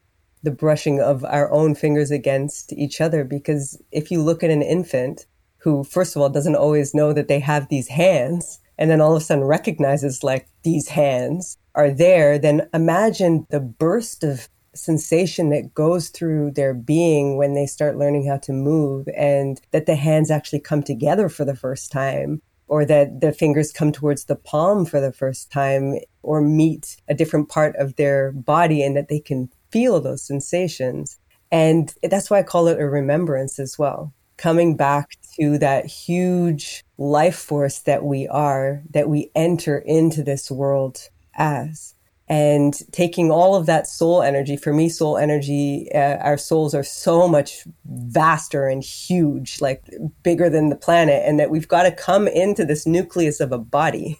The 0.43 0.53
brushing 0.53 1.01
of 1.01 1.25
our 1.25 1.51
own 1.51 1.75
fingers 1.75 2.11
against 2.11 2.73
each 2.73 3.01
other. 3.01 3.25
Because 3.25 3.79
if 3.93 4.11
you 4.11 4.23
look 4.23 4.43
at 4.43 4.51
an 4.51 4.63
infant 4.63 5.27
who, 5.59 5.85
first 5.85 6.15
of 6.15 6.23
all, 6.23 6.31
doesn't 6.31 6.57
always 6.57 6.95
know 6.95 7.13
that 7.13 7.29
they 7.29 7.41
have 7.41 7.69
these 7.69 7.89
hands, 7.89 8.61
and 8.79 8.91
then 8.91 9.01
all 9.01 9.15
of 9.15 9.23
a 9.23 9.25
sudden 9.25 9.45
recognizes 9.45 10.23
like 10.23 10.49
these 10.63 10.89
hands 10.89 11.59
are 11.75 11.91
there, 11.91 12.39
then 12.39 12.69
imagine 12.73 13.47
the 13.51 13.61
burst 13.61 14.25
of 14.25 14.49
sensation 14.75 15.51
that 15.51 15.75
goes 15.75 16.09
through 16.09 16.53
their 16.53 16.73
being 16.73 17.37
when 17.37 17.55
they 17.55 17.67
start 17.67 17.99
learning 17.99 18.27
how 18.27 18.37
to 18.39 18.53
move 18.53 19.09
and 19.17 19.61
that 19.73 19.87
the 19.87 19.97
hands 19.97 20.31
actually 20.31 20.61
come 20.61 20.83
together 20.83 21.29
for 21.29 21.45
the 21.45 21.57
first 21.57 21.91
time 21.91 22.41
or 22.69 22.85
that 22.85 23.21
the 23.21 23.33
fingers 23.33 23.73
come 23.73 23.91
towards 23.91 24.25
the 24.25 24.37
palm 24.37 24.85
for 24.85 25.01
the 25.01 25.13
first 25.13 25.51
time 25.51 25.99
or 26.23 26.41
meet 26.41 26.97
a 27.09 27.15
different 27.15 27.49
part 27.49 27.75
of 27.77 27.97
their 27.97 28.31
body 28.33 28.83
and 28.83 28.97
that 28.97 29.09
they 29.09 29.19
can 29.19 29.51
feel 29.71 30.01
those 30.01 30.23
sensations. 30.23 31.19
And 31.51 31.93
that's 32.03 32.31
why 32.31 32.39
I 32.39 32.43
call 32.43 32.69
it 32.69 32.79
a 32.79 32.87
remembrance 32.87 33.59
as 33.59 33.79
well. 33.79 34.13
Coming 34.37 34.77
back 34.77 35.17
to 35.37 35.59
that 35.59 35.87
huge 35.87 36.85
life 36.97 37.37
force 37.37 37.81
that 37.81 38.05
we 38.05 38.27
are, 38.29 38.83
that 38.91 39.09
we 39.09 39.31
enter 39.35 39.79
into 39.79 40.23
this 40.23 40.51
world 40.51 41.09
as 41.35 41.95
and 42.31 42.75
taking 42.93 43.31
all 43.31 43.55
of 43.55 43.67
that 43.67 43.87
soul 43.87 44.21
energy 44.23 44.57
for 44.57 44.73
me 44.73 44.89
soul 44.89 45.17
energy 45.17 45.89
uh, 45.95 46.19
our 46.19 46.37
souls 46.37 46.75
are 46.75 46.83
so 46.83 47.27
much 47.27 47.67
vaster 47.87 48.69
and 48.69 48.83
huge 48.83 49.61
like 49.63 49.83
bigger 50.23 50.51
than 50.51 50.69
the 50.69 50.77
planet 50.77 51.23
and 51.25 51.41
that 51.41 51.49
we've 51.49 51.69
got 51.69 51.85
to 51.85 51.91
come 51.91 52.29
into 52.29 52.67
this 52.67 52.87
nucleus 52.87 53.41
of 53.41 53.51
a 53.51 53.59
body 53.59 54.19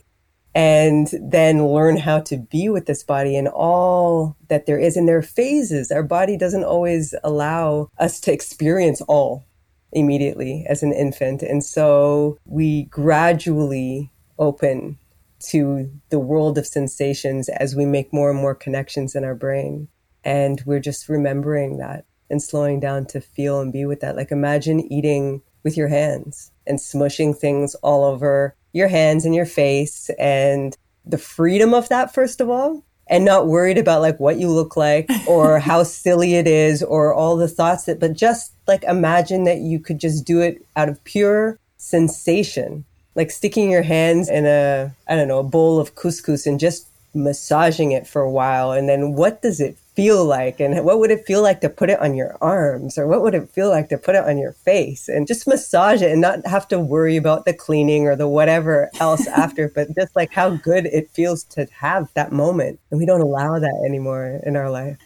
and 0.55 1.09
then 1.23 1.69
learn 1.69 1.97
how 1.97 2.19
to 2.19 2.37
be 2.37 2.69
with 2.69 2.87
this 2.87 3.05
body 3.05 3.37
and 3.37 3.47
all 3.47 4.37
that 4.49 4.67
there 4.67 4.79
is. 4.79 4.97
And 4.97 5.09
there 5.09 5.19
are 5.19 5.23
phases. 5.23 5.93
Our 5.93 6.03
body 6.03 6.37
doesn't 6.37 6.65
always 6.65 7.15
allow 7.23 7.89
us 7.99 8.19
to 8.23 8.33
experience 8.33 9.01
all 9.03 9.45
immediately 9.93 10.65
as 10.69 10.83
an 10.83 10.93
infant. 10.93 11.43
And 11.43 11.65
so 11.65 12.39
we 12.45 12.85
gradually 12.85 14.13
open 14.39 14.99
to 15.41 15.91
the 16.11 16.19
world 16.19 16.59
of 16.59 16.67
sensations 16.67 17.49
as 17.49 17.77
we 17.77 17.85
make 17.85 18.13
more 18.13 18.31
and 18.31 18.39
more 18.39 18.55
connections 18.55 19.15
in 19.15 19.25
our 19.25 19.35
brain. 19.35 19.89
And 20.25 20.63
we're 20.67 20.81
just 20.81 21.09
remembering 21.09 21.79
that 21.79 22.05
and 22.31 22.43
slowing 22.43 22.81
down 22.81 23.07
to 23.07 23.21
feel 23.21 23.61
and 23.61 23.73
be 23.73 23.85
with 23.85 24.01
that. 24.01 24.17
Like 24.17 24.31
imagine 24.31 24.93
eating 24.93 25.43
with 25.63 25.77
your 25.77 25.89
hands 25.89 26.51
and 26.67 26.79
smushing 26.79 27.37
things 27.37 27.75
all 27.77 28.05
over 28.05 28.55
your 28.73 28.89
hands 28.89 29.25
and 29.25 29.35
your 29.35 29.47
face 29.47 30.11
and 30.19 30.77
the 31.05 31.19
freedom 31.19 31.73
of 31.73 31.89
that, 31.89 32.13
first 32.13 32.41
of 32.41 32.51
all, 32.51 32.85
and 33.09 33.25
not 33.25 33.47
worried 33.47 33.79
about 33.79 34.03
like 34.03 34.21
what 34.21 34.39
you 34.39 34.49
look 34.49 34.77
like 34.77 35.11
or 35.27 35.59
how 35.59 35.83
silly 35.83 36.35
it 36.35 36.47
is 36.47 36.83
or 36.83 37.13
all 37.13 37.37
the 37.37 37.49
thoughts 37.49 37.85
that, 37.85 38.01
but 38.01 38.15
just 38.15 38.53
like 38.67 38.83
imagine 38.85 39.45
that 39.45 39.59
you 39.59 39.79
could 39.79 39.99
just 39.99 40.25
do 40.25 40.41
it 40.41 40.65
out 40.77 40.89
of 40.89 41.03
pure 41.05 41.59
sensation, 41.79 42.85
like 43.15 43.31
sticking 43.31 43.71
your 43.71 43.83
hands 43.83 44.29
in 44.29 44.47
a, 44.47 44.95
I 45.09 45.17
don't 45.17 45.29
know, 45.29 45.39
a 45.39 45.45
bowl 45.45 45.81
of 45.81 45.95
couscous 45.95 46.47
and 46.47 46.61
just 46.61 46.87
massaging 47.15 47.93
it 47.93 48.07
for 48.07 48.23
a 48.23 48.31
while. 48.31 48.73
And 48.73 48.89
then 48.89 49.15
what 49.15 49.43
does 49.43 49.61
it 49.61 49.77
feel 49.99 50.25
like? 50.25 50.61
And 50.61 50.85
what 50.85 51.01
would 51.01 51.11
it 51.11 51.27
feel 51.27 51.43
like 51.43 51.61
to 51.63 51.69
put 51.69 51.91
it 51.91 51.99
on 51.99 52.15
your 52.15 52.39
arms? 52.41 52.97
Or 52.97 53.09
what 53.09 53.21
would 53.21 53.35
it 53.35 53.51
feel 53.51 53.69
like 53.69 53.89
to 53.89 53.99
put 53.99 54.15
it 54.15 54.23
on 54.23 54.39
your 54.39 54.53
face? 54.53 55.09
And 55.09 55.27
just 55.27 55.49
massage 55.49 56.03
it 56.03 56.13
and 56.13 56.21
not 56.21 56.47
have 56.47 56.69
to 56.69 56.79
worry 56.79 57.17
about 57.17 57.47
the 57.47 57.53
cleaning 57.53 58.07
or 58.07 58.15
the 58.15 58.29
whatever 58.29 58.93
else 59.01 59.27
after 59.45 59.69
but 59.69 59.89
just 59.97 60.15
like 60.15 60.31
how 60.33 60.51
good 60.51 60.87
it 60.87 61.11
feels 61.11 61.43
to 61.55 61.67
have 61.73 62.15
that 62.15 62.31
moment. 62.31 62.79
And 62.93 63.01
we 63.01 63.07
don't 63.07 63.21
allow 63.21 63.59
that 63.59 63.83
anymore 63.85 64.39
in 64.47 64.55
our 64.55 64.71
life. 64.71 64.99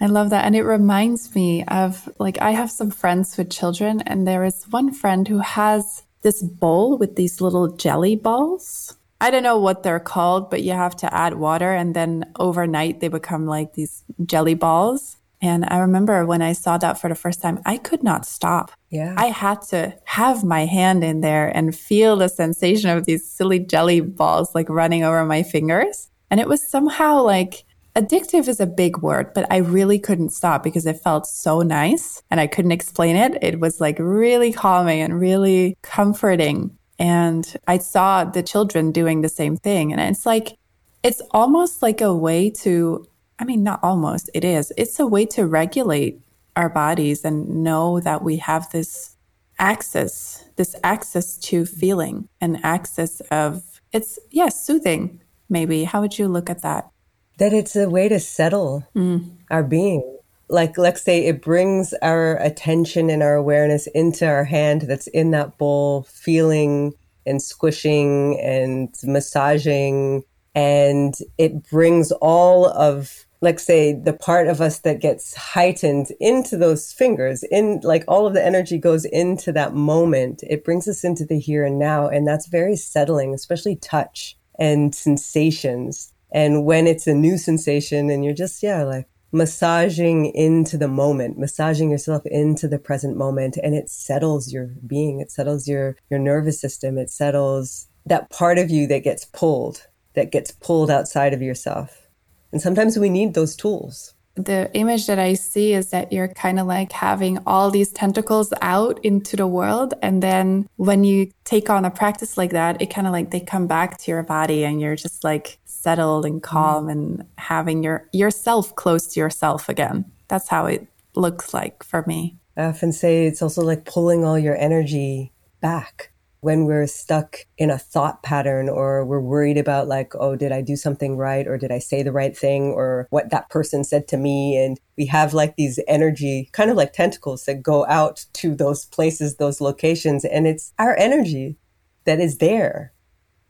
I 0.00 0.06
love 0.06 0.30
that. 0.30 0.44
And 0.44 0.54
it 0.54 0.62
reminds 0.62 1.34
me 1.34 1.64
of 1.64 2.08
like, 2.20 2.40
I 2.40 2.52
have 2.52 2.70
some 2.70 2.92
friends 2.92 3.36
with 3.36 3.50
children, 3.50 4.00
and 4.02 4.28
there 4.28 4.44
is 4.44 4.62
one 4.70 4.92
friend 4.92 5.26
who 5.26 5.38
has 5.38 6.04
this 6.22 6.40
bowl 6.40 6.98
with 6.98 7.16
these 7.16 7.40
little 7.40 7.68
jelly 7.68 8.14
balls. 8.14 8.94
I 9.20 9.30
don't 9.30 9.42
know 9.42 9.58
what 9.58 9.82
they're 9.82 10.00
called, 10.00 10.50
but 10.50 10.62
you 10.62 10.72
have 10.72 10.96
to 10.96 11.14
add 11.14 11.34
water 11.34 11.72
and 11.72 11.94
then 11.94 12.32
overnight 12.38 13.00
they 13.00 13.08
become 13.08 13.46
like 13.46 13.74
these 13.74 14.04
jelly 14.24 14.54
balls. 14.54 15.16
And 15.40 15.64
I 15.68 15.78
remember 15.78 16.24
when 16.24 16.42
I 16.42 16.52
saw 16.52 16.78
that 16.78 16.98
for 16.98 17.08
the 17.08 17.14
first 17.14 17.42
time, 17.42 17.60
I 17.66 17.76
could 17.76 18.02
not 18.02 18.26
stop. 18.26 18.72
Yeah. 18.90 19.14
I 19.16 19.26
had 19.26 19.62
to 19.68 19.94
have 20.04 20.44
my 20.44 20.64
hand 20.64 21.04
in 21.04 21.20
there 21.20 21.48
and 21.54 21.76
feel 21.76 22.16
the 22.16 22.28
sensation 22.28 22.90
of 22.90 23.04
these 23.04 23.30
silly 23.30 23.58
jelly 23.58 24.00
balls 24.00 24.54
like 24.54 24.68
running 24.68 25.04
over 25.04 25.24
my 25.24 25.42
fingers. 25.42 26.08
And 26.30 26.40
it 26.40 26.48
was 26.48 26.66
somehow 26.66 27.22
like 27.22 27.64
addictive 27.94 28.48
is 28.48 28.60
a 28.60 28.66
big 28.66 28.98
word, 28.98 29.32
but 29.34 29.46
I 29.50 29.58
really 29.58 29.98
couldn't 29.98 30.30
stop 30.30 30.62
because 30.62 30.86
it 30.86 31.00
felt 31.02 31.26
so 31.26 31.62
nice 31.62 32.22
and 32.30 32.40
I 32.40 32.46
couldn't 32.46 32.72
explain 32.72 33.16
it. 33.16 33.38
It 33.42 33.60
was 33.60 33.80
like 33.80 33.96
really 33.98 34.52
calming 34.52 35.00
and 35.00 35.18
really 35.18 35.76
comforting. 35.82 36.76
And 36.98 37.56
I 37.66 37.78
saw 37.78 38.24
the 38.24 38.42
children 38.42 38.92
doing 38.92 39.20
the 39.20 39.28
same 39.28 39.56
thing. 39.56 39.92
And 39.92 40.00
it's 40.00 40.26
like, 40.26 40.56
it's 41.02 41.20
almost 41.30 41.82
like 41.82 42.00
a 42.00 42.14
way 42.14 42.50
to, 42.62 43.06
I 43.38 43.44
mean, 43.44 43.62
not 43.62 43.80
almost, 43.82 44.30
it 44.34 44.44
is. 44.44 44.72
It's 44.76 44.98
a 44.98 45.06
way 45.06 45.26
to 45.26 45.46
regulate 45.46 46.20
our 46.56 46.68
bodies 46.68 47.24
and 47.24 47.62
know 47.62 48.00
that 48.00 48.22
we 48.22 48.36
have 48.38 48.70
this 48.70 49.16
access, 49.58 50.44
this 50.56 50.74
access 50.82 51.36
to 51.38 51.66
feeling 51.66 52.28
and 52.40 52.64
access 52.64 53.20
of, 53.30 53.80
it's, 53.92 54.18
yes, 54.30 54.44
yeah, 54.44 54.48
soothing, 54.48 55.20
maybe. 55.48 55.84
How 55.84 56.00
would 56.00 56.18
you 56.18 56.28
look 56.28 56.48
at 56.48 56.62
that? 56.62 56.90
That 57.38 57.52
it's 57.52 57.76
a 57.76 57.88
way 57.90 58.08
to 58.08 58.18
settle 58.18 58.86
mm. 58.96 59.30
our 59.50 59.62
being 59.62 60.15
like 60.48 60.78
let's 60.78 61.02
say 61.02 61.26
it 61.26 61.42
brings 61.42 61.92
our 62.02 62.36
attention 62.36 63.10
and 63.10 63.22
our 63.22 63.34
awareness 63.34 63.86
into 63.88 64.26
our 64.26 64.44
hand 64.44 64.82
that's 64.82 65.06
in 65.08 65.30
that 65.32 65.58
bowl 65.58 66.04
feeling 66.04 66.92
and 67.24 67.42
squishing 67.42 68.38
and 68.40 68.94
massaging 69.02 70.22
and 70.54 71.16
it 71.36 71.68
brings 71.68 72.12
all 72.12 72.66
of 72.66 73.26
like 73.42 73.58
say 73.58 73.92
the 73.92 74.14
part 74.14 74.48
of 74.48 74.60
us 74.60 74.80
that 74.80 75.00
gets 75.00 75.34
heightened 75.34 76.08
into 76.18 76.56
those 76.56 76.92
fingers 76.92 77.44
in 77.50 77.80
like 77.82 78.04
all 78.08 78.26
of 78.26 78.32
the 78.32 78.44
energy 78.44 78.78
goes 78.78 79.04
into 79.04 79.52
that 79.52 79.74
moment. 79.74 80.42
It 80.48 80.64
brings 80.64 80.88
us 80.88 81.04
into 81.04 81.26
the 81.26 81.38
here 81.38 81.64
and 81.64 81.78
now 81.78 82.08
and 82.08 82.26
that's 82.26 82.46
very 82.48 82.76
settling 82.76 83.34
especially 83.34 83.76
touch 83.76 84.38
and 84.58 84.94
sensations. 84.94 86.12
And 86.32 86.64
when 86.64 86.86
it's 86.86 87.06
a 87.06 87.14
new 87.14 87.36
sensation 87.36 88.08
and 88.08 88.24
you're 88.24 88.34
just 88.34 88.62
yeah 88.62 88.82
like 88.82 89.06
massaging 89.32 90.26
into 90.26 90.76
the 90.76 90.88
moment, 90.88 91.38
massaging 91.38 91.90
yourself 91.90 92.24
into 92.26 92.68
the 92.68 92.78
present 92.78 93.16
moment, 93.16 93.58
and 93.62 93.74
it 93.74 93.90
settles 93.90 94.52
your 94.52 94.66
being. 94.86 95.20
It 95.20 95.30
settles 95.30 95.68
your 95.68 95.96
your 96.10 96.20
nervous 96.20 96.60
system. 96.60 96.98
It 96.98 97.10
settles 97.10 97.88
that 98.06 98.30
part 98.30 98.58
of 98.58 98.70
you 98.70 98.86
that 98.86 99.04
gets 99.04 99.24
pulled, 99.24 99.86
that 100.14 100.30
gets 100.30 100.52
pulled 100.52 100.90
outside 100.90 101.34
of 101.34 101.42
yourself. 101.42 102.08
And 102.52 102.62
sometimes 102.62 102.98
we 102.98 103.10
need 103.10 103.34
those 103.34 103.56
tools. 103.56 104.14
The 104.36 104.70
image 104.74 105.06
that 105.06 105.18
I 105.18 105.32
see 105.32 105.72
is 105.72 105.90
that 105.90 106.12
you're 106.12 106.28
kind 106.28 106.60
of 106.60 106.66
like 106.66 106.92
having 106.92 107.38
all 107.46 107.70
these 107.70 107.90
tentacles 107.90 108.52
out 108.60 109.02
into 109.02 109.34
the 109.34 109.46
world. 109.46 109.94
And 110.02 110.22
then 110.22 110.68
when 110.76 111.04
you 111.04 111.30
take 111.44 111.70
on 111.70 111.86
a 111.86 111.90
practice 111.90 112.36
like 112.36 112.50
that, 112.50 112.80
it 112.82 112.90
kind 112.90 113.06
of 113.06 113.14
like 113.14 113.30
they 113.30 113.40
come 113.40 113.66
back 113.66 113.96
to 113.98 114.10
your 114.10 114.22
body 114.22 114.62
and 114.64 114.78
you're 114.78 114.94
just 114.94 115.24
like 115.24 115.58
settled 115.86 116.26
and 116.26 116.42
calm 116.42 116.86
mm-hmm. 116.86 116.90
and 116.90 117.24
having 117.38 117.84
your 117.84 118.08
yourself 118.12 118.74
close 118.74 119.06
to 119.06 119.20
yourself 119.20 119.68
again. 119.68 120.04
That's 120.26 120.48
how 120.48 120.66
it 120.66 120.88
looks 121.14 121.54
like 121.54 121.84
for 121.84 122.02
me. 122.08 122.38
I 122.56 122.64
often 122.64 122.92
say 122.92 123.26
it's 123.26 123.40
also 123.40 123.62
like 123.62 123.84
pulling 123.84 124.24
all 124.24 124.36
your 124.38 124.56
energy 124.56 125.32
back 125.60 126.10
when 126.40 126.64
we're 126.64 126.88
stuck 126.88 127.38
in 127.56 127.70
a 127.70 127.78
thought 127.78 128.22
pattern 128.24 128.68
or 128.68 129.04
we're 129.04 129.20
worried 129.20 129.58
about 129.58 129.88
like 129.88 130.12
oh 130.16 130.36
did 130.36 130.52
i 130.52 130.60
do 130.60 130.76
something 130.76 131.16
right 131.16 131.46
or 131.48 131.56
did 131.56 131.72
i 131.72 131.78
say 131.78 132.02
the 132.02 132.12
right 132.12 132.36
thing 132.36 132.64
or 132.72 133.08
what 133.10 133.30
that 133.30 133.48
person 133.48 133.82
said 133.82 134.06
to 134.06 134.16
me 134.16 134.56
and 134.56 134.78
we 134.98 135.06
have 135.06 135.32
like 135.34 135.56
these 135.56 135.80
energy 135.88 136.48
kind 136.52 136.70
of 136.70 136.76
like 136.76 136.92
tentacles 136.92 137.46
that 137.46 137.62
go 137.62 137.86
out 137.86 138.24
to 138.34 138.54
those 138.54 138.84
places 138.86 139.36
those 139.36 139.60
locations 139.60 140.24
and 140.26 140.46
it's 140.46 140.72
our 140.78 140.94
energy 140.98 141.56
that 142.04 142.20
is 142.20 142.38
there 142.38 142.92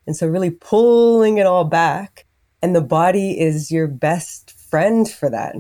and 0.07 0.17
so 0.17 0.27
really 0.27 0.51
pulling 0.51 1.39
it 1.39 1.47
all 1.47 1.65
back 1.65 2.26
and 2.63 2.75
the 2.75 2.81
body 2.81 3.39
is 3.39 3.71
your 3.71 3.87
best 3.87 4.53
friend 4.71 5.09
for 5.11 5.31
that. 5.31 5.55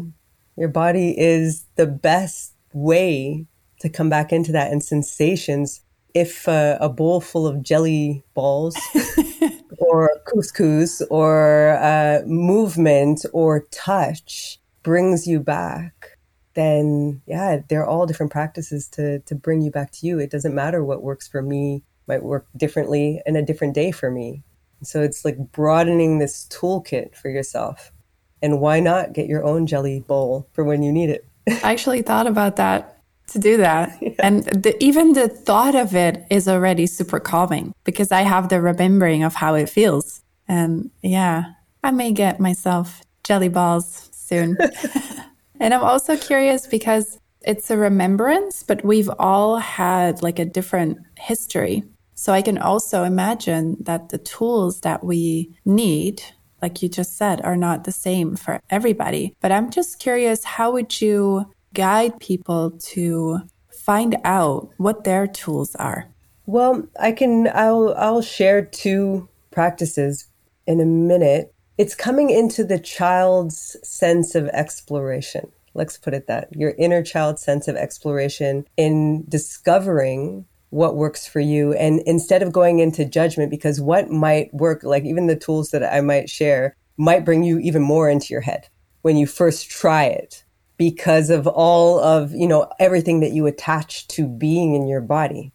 Your 0.56 0.68
body 0.68 1.18
is 1.18 1.66
the 1.76 1.86
best 1.86 2.54
way 2.72 3.46
to 3.80 3.88
come 3.88 4.08
back 4.08 4.32
into 4.32 4.52
that 4.52 4.72
and 4.72 4.82
sensations. 4.82 5.82
If 6.14 6.48
uh, 6.48 6.78
a 6.80 6.88
bowl 6.88 7.20
full 7.20 7.46
of 7.46 7.62
jelly 7.62 8.24
balls 8.34 8.76
or 9.78 10.10
couscous 10.26 11.02
or 11.10 11.78
uh, 11.80 12.22
movement 12.26 13.26
or 13.32 13.66
touch 13.70 14.58
brings 14.82 15.26
you 15.26 15.40
back, 15.40 16.16
then 16.54 17.20
yeah, 17.26 17.60
they're 17.68 17.86
all 17.86 18.06
different 18.06 18.32
practices 18.32 18.88
to, 18.88 19.18
to 19.20 19.34
bring 19.34 19.60
you 19.60 19.70
back 19.70 19.92
to 19.92 20.06
you. 20.06 20.18
It 20.18 20.30
doesn't 20.30 20.54
matter 20.54 20.82
what 20.82 21.02
works 21.02 21.28
for 21.28 21.42
me, 21.42 21.82
might 22.08 22.22
work 22.22 22.46
differently 22.56 23.20
in 23.26 23.36
a 23.36 23.42
different 23.42 23.74
day 23.74 23.90
for 23.90 24.10
me. 24.10 24.42
So 24.86 25.02
it's 25.02 25.24
like 25.24 25.36
broadening 25.52 26.18
this 26.18 26.46
toolkit 26.46 27.14
for 27.14 27.28
yourself. 27.28 27.92
And 28.42 28.60
why 28.60 28.80
not 28.80 29.12
get 29.12 29.26
your 29.26 29.44
own 29.44 29.66
jelly 29.66 30.00
bowl 30.00 30.48
for 30.52 30.64
when 30.64 30.82
you 30.82 30.92
need 30.92 31.10
it? 31.10 31.26
I 31.48 31.72
actually 31.72 32.02
thought 32.02 32.26
about 32.26 32.56
that 32.56 33.02
to 33.28 33.38
do 33.38 33.56
that. 33.58 33.96
Yeah. 34.02 34.12
And 34.20 34.44
the, 34.44 34.82
even 34.82 35.12
the 35.12 35.28
thought 35.28 35.74
of 35.74 35.94
it 35.94 36.24
is 36.30 36.48
already 36.48 36.86
super 36.86 37.20
calming 37.20 37.74
because 37.84 38.12
I 38.12 38.22
have 38.22 38.48
the 38.48 38.60
remembering 38.60 39.24
of 39.24 39.34
how 39.34 39.54
it 39.54 39.68
feels. 39.68 40.22
And 40.48 40.90
yeah, 41.02 41.44
I 41.82 41.90
may 41.90 42.12
get 42.12 42.40
myself 42.40 43.02
jelly 43.24 43.48
balls 43.48 44.08
soon. 44.12 44.56
and 45.60 45.74
I'm 45.74 45.82
also 45.82 46.16
curious 46.16 46.66
because 46.66 47.18
it's 47.42 47.70
a 47.70 47.76
remembrance, 47.76 48.62
but 48.62 48.84
we've 48.84 49.10
all 49.18 49.56
had 49.56 50.22
like 50.22 50.38
a 50.38 50.44
different 50.44 50.98
history 51.18 51.84
so 52.16 52.32
I 52.32 52.40
can 52.40 52.56
also 52.56 53.04
imagine 53.04 53.76
that 53.80 54.08
the 54.08 54.18
tools 54.18 54.80
that 54.80 55.04
we 55.04 55.54
need, 55.66 56.22
like 56.62 56.82
you 56.82 56.88
just 56.88 57.16
said, 57.16 57.42
are 57.42 57.56
not 57.56 57.84
the 57.84 57.92
same 57.92 58.36
for 58.36 58.58
everybody. 58.70 59.36
But 59.40 59.52
I'm 59.52 59.70
just 59.70 60.00
curious, 60.00 60.42
how 60.42 60.72
would 60.72 61.00
you 61.02 61.52
guide 61.74 62.18
people 62.18 62.70
to 62.70 63.40
find 63.70 64.16
out 64.24 64.70
what 64.78 65.04
their 65.04 65.26
tools 65.26 65.76
are? 65.76 66.08
Well, 66.46 66.88
I 66.98 67.12
can 67.12 67.48
I'll 67.52 67.94
I'll 67.98 68.22
share 68.22 68.64
two 68.64 69.28
practices 69.50 70.26
in 70.66 70.80
a 70.80 70.86
minute. 70.86 71.52
It's 71.76 71.94
coming 71.94 72.30
into 72.30 72.64
the 72.64 72.78
child's 72.78 73.76
sense 73.82 74.34
of 74.34 74.48
exploration. 74.48 75.52
Let's 75.74 75.98
put 75.98 76.14
it 76.14 76.28
that. 76.28 76.48
Your 76.56 76.72
inner 76.78 77.02
child 77.02 77.38
sense 77.38 77.68
of 77.68 77.76
exploration 77.76 78.66
in 78.78 79.24
discovering 79.28 80.46
what 80.76 80.94
works 80.94 81.26
for 81.26 81.40
you. 81.40 81.72
And 81.72 82.00
instead 82.06 82.42
of 82.42 82.52
going 82.52 82.80
into 82.80 83.06
judgment, 83.06 83.50
because 83.50 83.80
what 83.80 84.10
might 84.10 84.52
work, 84.52 84.82
like 84.82 85.04
even 85.04 85.26
the 85.26 85.34
tools 85.34 85.70
that 85.70 85.82
I 85.82 86.02
might 86.02 86.28
share, 86.28 86.76
might 86.98 87.24
bring 87.24 87.42
you 87.42 87.58
even 87.58 87.82
more 87.82 88.10
into 88.10 88.32
your 88.32 88.42
head 88.42 88.68
when 89.00 89.16
you 89.16 89.26
first 89.26 89.70
try 89.70 90.04
it 90.04 90.44
because 90.76 91.30
of 91.30 91.46
all 91.46 91.98
of, 91.98 92.32
you 92.32 92.46
know, 92.46 92.70
everything 92.78 93.20
that 93.20 93.32
you 93.32 93.46
attach 93.46 94.06
to 94.08 94.28
being 94.28 94.74
in 94.74 94.86
your 94.86 95.00
body. 95.00 95.50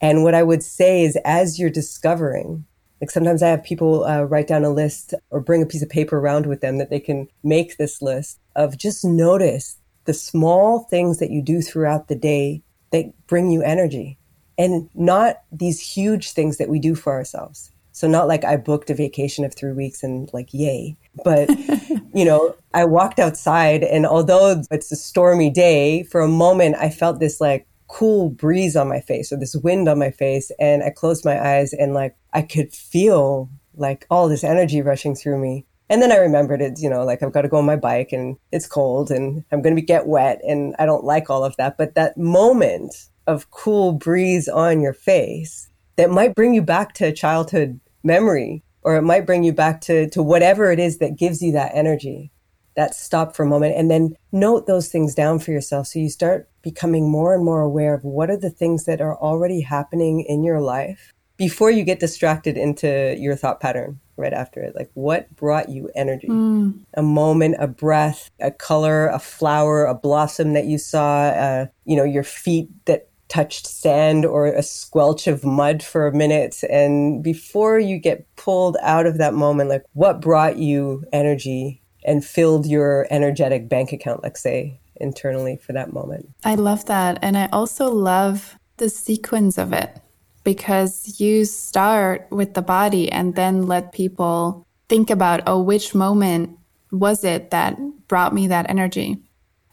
And 0.00 0.24
what 0.24 0.34
I 0.34 0.42
would 0.42 0.64
say 0.64 1.04
is 1.04 1.16
as 1.24 1.58
you're 1.58 1.70
discovering, 1.70 2.64
like 3.00 3.12
sometimes 3.12 3.44
I 3.44 3.48
have 3.48 3.62
people 3.62 4.04
uh, 4.04 4.22
write 4.22 4.48
down 4.48 4.64
a 4.64 4.70
list 4.70 5.14
or 5.30 5.40
bring 5.40 5.62
a 5.62 5.66
piece 5.66 5.82
of 5.82 5.88
paper 5.88 6.18
around 6.18 6.46
with 6.46 6.60
them 6.60 6.78
that 6.78 6.90
they 6.90 7.00
can 7.00 7.28
make 7.44 7.76
this 7.76 8.02
list 8.02 8.40
of 8.56 8.76
just 8.76 9.04
notice 9.04 9.76
the 10.06 10.14
small 10.14 10.80
things 10.90 11.18
that 11.18 11.30
you 11.30 11.40
do 11.40 11.62
throughout 11.62 12.08
the 12.08 12.16
day 12.16 12.62
that 12.90 13.12
bring 13.28 13.50
you 13.50 13.62
energy 13.62 14.18
and 14.58 14.88
not 14.94 15.42
these 15.52 15.80
huge 15.80 16.32
things 16.32 16.56
that 16.58 16.68
we 16.68 16.78
do 16.78 16.94
for 16.94 17.12
ourselves. 17.12 17.70
So 17.92 18.06
not 18.06 18.28
like 18.28 18.44
I 18.44 18.56
booked 18.56 18.90
a 18.90 18.94
vacation 18.94 19.44
of 19.44 19.54
three 19.54 19.72
weeks 19.72 20.02
and 20.02 20.30
like, 20.34 20.52
yay. 20.52 20.96
But, 21.24 21.48
you 22.14 22.24
know, 22.26 22.54
I 22.74 22.84
walked 22.84 23.18
outside 23.18 23.82
and 23.82 24.06
although 24.06 24.62
it's 24.70 24.92
a 24.92 24.96
stormy 24.96 25.48
day, 25.48 26.02
for 26.04 26.20
a 26.20 26.28
moment, 26.28 26.76
I 26.78 26.90
felt 26.90 27.20
this 27.20 27.40
like 27.40 27.66
cool 27.88 28.30
breeze 28.30 28.76
on 28.76 28.88
my 28.88 29.00
face 29.00 29.32
or 29.32 29.38
this 29.38 29.56
wind 29.56 29.88
on 29.88 29.98
my 29.98 30.10
face. 30.10 30.50
And 30.58 30.82
I 30.82 30.90
closed 30.90 31.24
my 31.24 31.42
eyes 31.42 31.72
and 31.72 31.94
like 31.94 32.14
I 32.34 32.42
could 32.42 32.72
feel 32.72 33.48
like 33.76 34.06
all 34.10 34.28
this 34.28 34.44
energy 34.44 34.82
rushing 34.82 35.14
through 35.14 35.38
me. 35.38 35.64
And 35.88 36.02
then 36.02 36.12
I 36.12 36.16
remembered 36.16 36.60
it, 36.60 36.80
you 36.80 36.90
know, 36.90 37.04
like 37.04 37.22
I've 37.22 37.32
got 37.32 37.42
to 37.42 37.48
go 37.48 37.58
on 37.58 37.64
my 37.64 37.76
bike 37.76 38.12
and 38.12 38.36
it's 38.52 38.66
cold 38.66 39.10
and 39.10 39.44
I'm 39.52 39.62
going 39.62 39.76
to 39.76 39.82
get 39.82 40.06
wet 40.06 40.40
and 40.46 40.74
I 40.78 40.84
don't 40.84 41.04
like 41.04 41.30
all 41.30 41.44
of 41.44 41.56
that. 41.56 41.78
But 41.78 41.94
that 41.94 42.18
moment 42.18 43.08
of 43.26 43.50
cool 43.50 43.92
breeze 43.92 44.48
on 44.48 44.80
your 44.80 44.92
face 44.92 45.68
that 45.96 46.10
might 46.10 46.34
bring 46.34 46.54
you 46.54 46.62
back 46.62 46.94
to 46.94 47.06
a 47.06 47.12
childhood 47.12 47.80
memory 48.02 48.62
or 48.82 48.96
it 48.96 49.02
might 49.02 49.26
bring 49.26 49.42
you 49.42 49.52
back 49.52 49.80
to, 49.80 50.08
to 50.10 50.22
whatever 50.22 50.70
it 50.70 50.78
is 50.78 50.98
that 50.98 51.16
gives 51.16 51.42
you 51.42 51.52
that 51.52 51.72
energy 51.74 52.30
that 52.76 52.94
stop 52.94 53.34
for 53.34 53.42
a 53.42 53.48
moment 53.48 53.74
and 53.76 53.90
then 53.90 54.14
note 54.32 54.66
those 54.66 54.88
things 54.88 55.14
down 55.14 55.38
for 55.38 55.50
yourself. 55.50 55.88
So 55.88 55.98
you 55.98 56.10
start 56.10 56.48
becoming 56.62 57.10
more 57.10 57.34
and 57.34 57.44
more 57.44 57.62
aware 57.62 57.94
of 57.94 58.04
what 58.04 58.30
are 58.30 58.36
the 58.36 58.50
things 58.50 58.84
that 58.84 59.00
are 59.00 59.16
already 59.16 59.60
happening 59.62 60.20
in 60.20 60.44
your 60.44 60.60
life 60.60 61.12
before 61.36 61.70
you 61.70 61.84
get 61.84 62.00
distracted 62.00 62.56
into 62.56 63.16
your 63.18 63.34
thought 63.34 63.60
pattern 63.60 63.98
right 64.16 64.32
after 64.32 64.60
it. 64.60 64.74
Like 64.76 64.90
what 64.94 65.34
brought 65.36 65.68
you 65.68 65.90
energy? 65.94 66.28
Mm. 66.28 66.78
a 66.94 67.02
moment 67.02 67.56
a 67.58 67.66
breath 67.66 68.30
a 68.40 68.50
color 68.50 69.08
a 69.08 69.18
flower 69.18 69.84
a 69.86 69.94
blossom 69.94 70.52
that 70.52 70.66
you 70.66 70.78
saw 70.78 71.28
uh, 71.28 71.66
you 71.84 71.96
know 71.96 72.04
your 72.04 72.22
feet 72.22 72.68
that 72.86 73.08
touched 73.28 73.66
sand 73.66 74.24
or 74.24 74.46
a 74.46 74.62
squelch 74.62 75.26
of 75.26 75.44
mud 75.44 75.82
for 75.82 76.06
a 76.06 76.14
minute 76.14 76.62
and 76.70 77.24
before 77.24 77.78
you 77.78 77.98
get 77.98 78.24
pulled 78.36 78.76
out 78.82 79.04
of 79.04 79.18
that 79.18 79.34
moment 79.34 79.68
like 79.68 79.82
what 79.94 80.20
brought 80.20 80.56
you 80.58 81.04
energy 81.12 81.82
and 82.06 82.24
filled 82.24 82.66
your 82.66 83.06
energetic 83.10 83.68
bank 83.68 83.92
account, 83.92 84.22
let's 84.22 84.40
say, 84.40 84.80
internally 84.96 85.56
for 85.56 85.72
that 85.74 85.92
moment. 85.92 86.30
I 86.44 86.54
love 86.54 86.86
that. 86.86 87.18
And 87.20 87.36
I 87.36 87.48
also 87.52 87.90
love 87.90 88.56
the 88.78 88.88
sequence 88.88 89.58
of 89.58 89.72
it 89.72 90.00
because 90.44 91.20
you 91.20 91.44
start 91.44 92.26
with 92.30 92.54
the 92.54 92.62
body 92.62 93.10
and 93.10 93.34
then 93.34 93.66
let 93.66 93.92
people 93.92 94.64
think 94.88 95.10
about, 95.10 95.42
oh, 95.46 95.60
which 95.60 95.94
moment 95.94 96.56
was 96.92 97.24
it 97.24 97.50
that 97.50 97.76
brought 98.06 98.32
me 98.32 98.46
that 98.46 98.70
energy? 98.70 99.18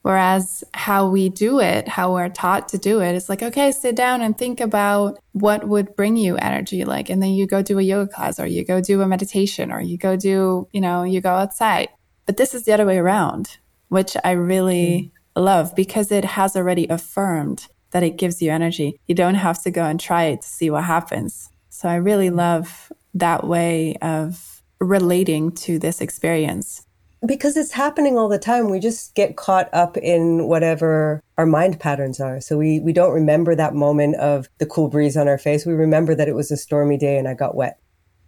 Whereas 0.04 0.66
how 0.74 1.08
we 1.08 1.30
do 1.30 1.62
it, 1.62 1.88
how 1.88 2.14
we're 2.14 2.28
taught 2.28 2.68
to 2.70 2.78
do 2.78 3.02
it, 3.02 3.16
it's 3.16 3.30
like, 3.30 3.42
okay, 3.42 3.72
sit 3.72 3.96
down 3.96 4.22
and 4.22 4.38
think 4.38 4.60
about 4.60 5.18
what 5.32 5.66
would 5.66 5.96
bring 5.96 6.18
you 6.18 6.36
energy. 6.36 6.84
Like, 6.84 7.10
and 7.10 7.24
then 7.24 7.32
you 7.32 7.48
go 7.48 7.62
do 7.62 7.80
a 7.80 7.82
yoga 7.82 8.12
class 8.12 8.38
or 8.38 8.46
you 8.46 8.66
go 8.66 8.82
do 8.82 9.02
a 9.02 9.08
meditation 9.08 9.72
or 9.72 9.80
you 9.82 9.98
go 9.98 10.18
do, 10.18 10.68
you 10.74 10.82
know, 10.82 11.04
you 11.04 11.22
go 11.22 11.32
outside. 11.32 11.88
But 12.26 12.36
this 12.36 12.54
is 12.54 12.66
the 12.66 12.74
other 12.74 12.86
way 12.86 12.98
around, 12.98 13.58
which 13.88 14.18
I 14.26 14.32
really 14.32 15.12
mm. 15.38 15.42
love 15.42 15.74
because 15.74 16.12
it 16.12 16.26
has 16.26 16.58
already 16.58 16.86
affirmed 16.88 17.68
that 17.92 18.04
it 18.04 18.18
gives 18.18 18.42
you 18.42 18.52
energy. 18.52 19.00
You 19.08 19.16
don't 19.16 19.36
have 19.36 19.64
to 19.64 19.72
go 19.72 19.86
and 19.86 20.02
try 20.02 20.26
it 20.26 20.42
to 20.42 20.48
see 20.48 20.70
what 20.70 20.84
happens. 20.84 21.50
So 21.70 21.88
I 21.88 21.96
really 21.96 22.30
mm. 22.30 22.36
love 22.36 22.92
that 23.14 23.48
way 23.48 23.96
of 24.02 24.62
relating 24.82 25.54
to 25.54 25.80
this 25.80 26.02
experience. 26.02 26.86
Because 27.26 27.56
it's 27.56 27.72
happening 27.72 28.18
all 28.18 28.28
the 28.28 28.40
time. 28.40 28.70
We 28.70 28.80
just 28.80 29.16
get 29.16 29.38
caught 29.38 29.70
up 29.74 29.96
in 29.98 30.48
whatever 30.48 31.22
our 31.38 31.46
mind 31.46 31.80
patterns 31.80 32.20
are. 32.20 32.42
So 32.42 32.58
we, 32.58 32.80
we 32.80 32.92
don't 32.92 33.14
remember 33.14 33.56
that 33.56 33.74
moment 33.74 34.16
of 34.16 34.50
the 34.58 34.66
cool 34.66 34.90
breeze 34.90 35.16
on 35.16 35.28
our 35.28 35.38
face. 35.38 35.66
We 35.66 35.74
remember 35.74 36.16
that 36.16 36.28
it 36.28 36.36
was 36.36 36.52
a 36.52 36.58
stormy 36.58 36.98
day 36.98 37.18
and 37.18 37.28
I 37.28 37.34
got 37.34 37.56
wet. 37.56 37.80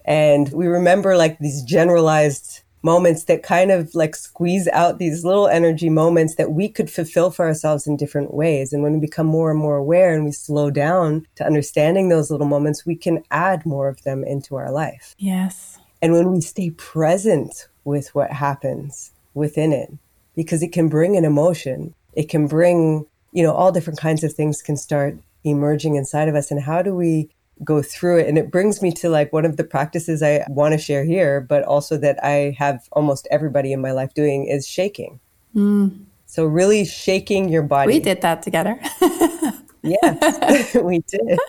And 0.06 0.50
we 0.54 0.68
remember 0.68 1.18
like 1.18 1.40
these 1.40 1.64
generalized 1.64 2.62
moments 2.86 3.24
that 3.24 3.42
kind 3.42 3.72
of 3.72 3.94
like 3.96 4.16
squeeze 4.16 4.68
out 4.68 5.00
these 5.00 5.26
little 5.26 5.48
energy 5.48 5.90
moments 5.90 6.36
that 6.36 6.52
we 6.52 6.70
could 6.70 6.90
fulfill 6.90 7.32
for 7.32 7.48
ourselves 7.48 7.88
in 7.88 7.98
different 7.98 8.32
ways. 8.32 8.72
And 8.72 8.84
when 8.84 8.94
we 8.94 9.00
become 9.00 9.26
more 9.26 9.50
and 9.50 9.60
more 9.60 9.76
aware 9.76 10.14
and 10.14 10.24
we 10.24 10.32
slow 10.32 10.70
down 10.70 11.26
to 11.36 11.46
understanding 11.46 12.10
those 12.10 12.30
little 12.30 12.46
moments, 12.46 12.86
we 12.86 12.96
can 12.96 13.24
add 13.32 13.66
more 13.66 13.90
of 13.90 14.04
them 14.04 14.24
into 14.24 14.56
our 14.56 14.72
life. 14.72 15.16
Yes. 15.18 15.80
And 16.02 16.14
when 16.14 16.32
we 16.32 16.42
stay 16.42 16.70
present 16.70 17.68
with 17.86 18.14
what 18.14 18.32
happens 18.32 19.12
within 19.34 19.72
it, 19.72 19.92
because 20.36 20.62
it 20.62 20.74
can 20.74 20.90
bring 20.90 21.16
an 21.16 21.24
emotion, 21.24 21.94
it 22.14 22.28
can 22.30 22.48
bring, 22.48 23.06
you 23.32 23.44
know, 23.44 23.54
all 23.54 23.72
different 23.72 24.00
kinds 24.00 24.24
of 24.24 24.34
things 24.34 24.62
can 24.62 24.76
start 24.76 25.18
emerging 25.46 25.96
inside 25.96 26.28
of 26.28 26.36
us. 26.36 26.52
And 26.52 26.62
how 26.62 26.82
do 26.82 26.94
we 26.94 27.30
go 27.64 27.82
through 27.82 28.20
it. 28.20 28.28
And 28.28 28.38
it 28.38 28.52
brings 28.52 28.82
me 28.82 28.92
to 28.94 29.10
like 29.10 29.32
one 29.32 29.46
of 29.46 29.58
the 29.58 29.64
practices 29.64 30.22
I 30.22 30.44
want 30.50 30.74
to 30.74 30.78
share 30.78 31.04
here, 31.04 31.42
but 31.42 31.64
also 31.64 31.98
that 31.98 32.22
I 32.24 32.56
have 32.58 32.88
almost 32.92 33.28
everybody 33.32 33.72
in 33.72 33.82
my 33.82 33.92
life 33.92 34.14
doing 34.14 34.48
is 34.48 34.68
shaking. 34.68 35.20
Mm. 35.56 36.06
So, 36.26 36.46
really 36.46 36.86
shaking 36.86 37.50
your 37.50 37.62
body. 37.62 37.94
We 37.94 38.00
did 38.00 38.22
that 38.22 38.42
together. 38.42 38.80
yes, 39.82 40.76
we 40.84 41.00
did. 41.00 41.40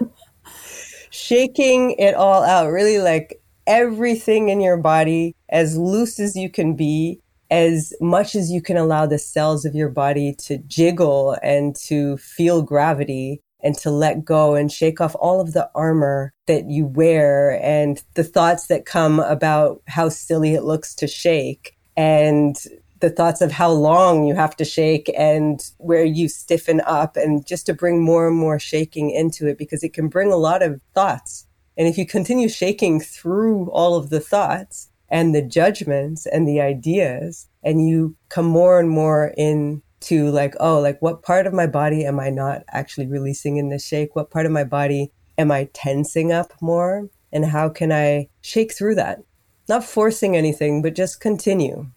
shaking 1.11 1.93
it 1.93 2.15
all 2.15 2.45
out, 2.45 2.69
really 2.69 2.99
like 2.99 3.41
everything 3.67 4.49
in 4.49 4.61
your 4.61 4.77
body 4.77 5.35
as 5.49 5.77
loose 5.77 6.19
as 6.19 6.37
you 6.37 6.51
can 6.51 6.75
be, 6.75 7.21
as 7.51 7.93
much 8.01 8.35
as 8.35 8.51
you 8.51 8.61
can 8.61 8.77
allow 8.77 9.07
the 9.07 9.19
cells 9.19 9.65
of 9.65 9.75
your 9.75 9.89
body 9.89 10.35
to 10.35 10.59
jiggle 10.59 11.37
and 11.43 11.77
to 11.77 12.17
feel 12.17 12.63
gravity 12.63 13.41
and 13.63 13.77
to 13.79 13.91
let 13.91 14.25
go 14.25 14.55
and 14.55 14.71
shake 14.71 15.01
off 15.01 15.17
all 15.19 15.41
of 15.41 15.53
the 15.53 15.69
armor 15.75 16.33
that 16.47 16.69
you 16.69 16.87
wear 16.87 17.59
and 17.63 18.03
the 18.15 18.25
thoughts 18.25 18.67
that 18.67 18.85
come 18.85 19.21
about 19.21 19.81
how 19.89 20.09
silly 20.09 20.55
it 20.55 20.63
looks 20.63 20.95
to 20.95 21.07
shake 21.07 21.77
and 21.97 22.57
the 23.01 23.11
thoughts 23.11 23.41
of 23.41 23.53
how 23.53 23.71
long 23.71 24.25
you 24.25 24.35
have 24.35 24.57
to 24.57 24.65
shake 24.65 25.11
and 25.17 25.71
where 25.79 26.05
you 26.05 26.29
stiffen 26.29 26.81
up 26.87 27.17
and 27.17 27.47
just 27.47 27.67
to 27.67 27.75
bring 27.75 28.03
more 28.03 28.29
and 28.29 28.37
more 28.37 28.59
shaking 28.59 29.11
into 29.11 29.47
it 29.47 29.59
because 29.59 29.83
it 29.83 29.93
can 29.93 30.09
bring 30.09 30.33
a 30.33 30.37
lot 30.37 30.63
of 30.63 30.81
thoughts. 30.95 31.47
And 31.77 31.87
if 31.87 31.99
you 31.99 32.07
continue 32.07 32.49
shaking 32.49 33.01
through 33.01 33.71
all 33.71 33.97
of 33.97 34.09
the 34.09 34.21
thoughts 34.21 34.89
and 35.09 35.35
the 35.35 35.43
judgments 35.43 36.27
and 36.27 36.47
the 36.47 36.61
ideas 36.61 37.47
and 37.63 37.87
you 37.87 38.17
come 38.29 38.47
more 38.47 38.81
and 38.81 38.91
more 38.91 39.33
in 39.37 39.83
to 40.01 40.31
like, 40.31 40.55
oh, 40.61 40.81
like 40.81 41.01
what 41.01 41.23
part 41.23 41.47
of 41.47 41.53
my 41.53 41.67
body 41.67 42.05
am 42.05 42.21
I 42.21 42.31
not 42.31 42.63
actually 42.69 43.07
releasing 43.07 43.57
in 43.57 43.71
the 43.71 43.79
shake? 43.79 44.15
What 44.15 44.31
part 44.31 44.47
of 44.47 44.53
my 44.53 44.65
body 44.65 45.11
am 45.39 45.51
I 45.51 45.69
tensing 45.73 46.33
up 46.33 46.53
more? 46.61 47.09
And 47.33 47.45
how 47.45 47.69
can 47.69 47.93
I 47.93 48.29
shake 48.41 48.75
through 48.75 48.95
that? 48.97 49.21
Not 49.69 49.85
forcing 49.85 50.37
anything, 50.37 50.81
but 50.83 50.95
just 50.95 51.21
continue 51.21 51.91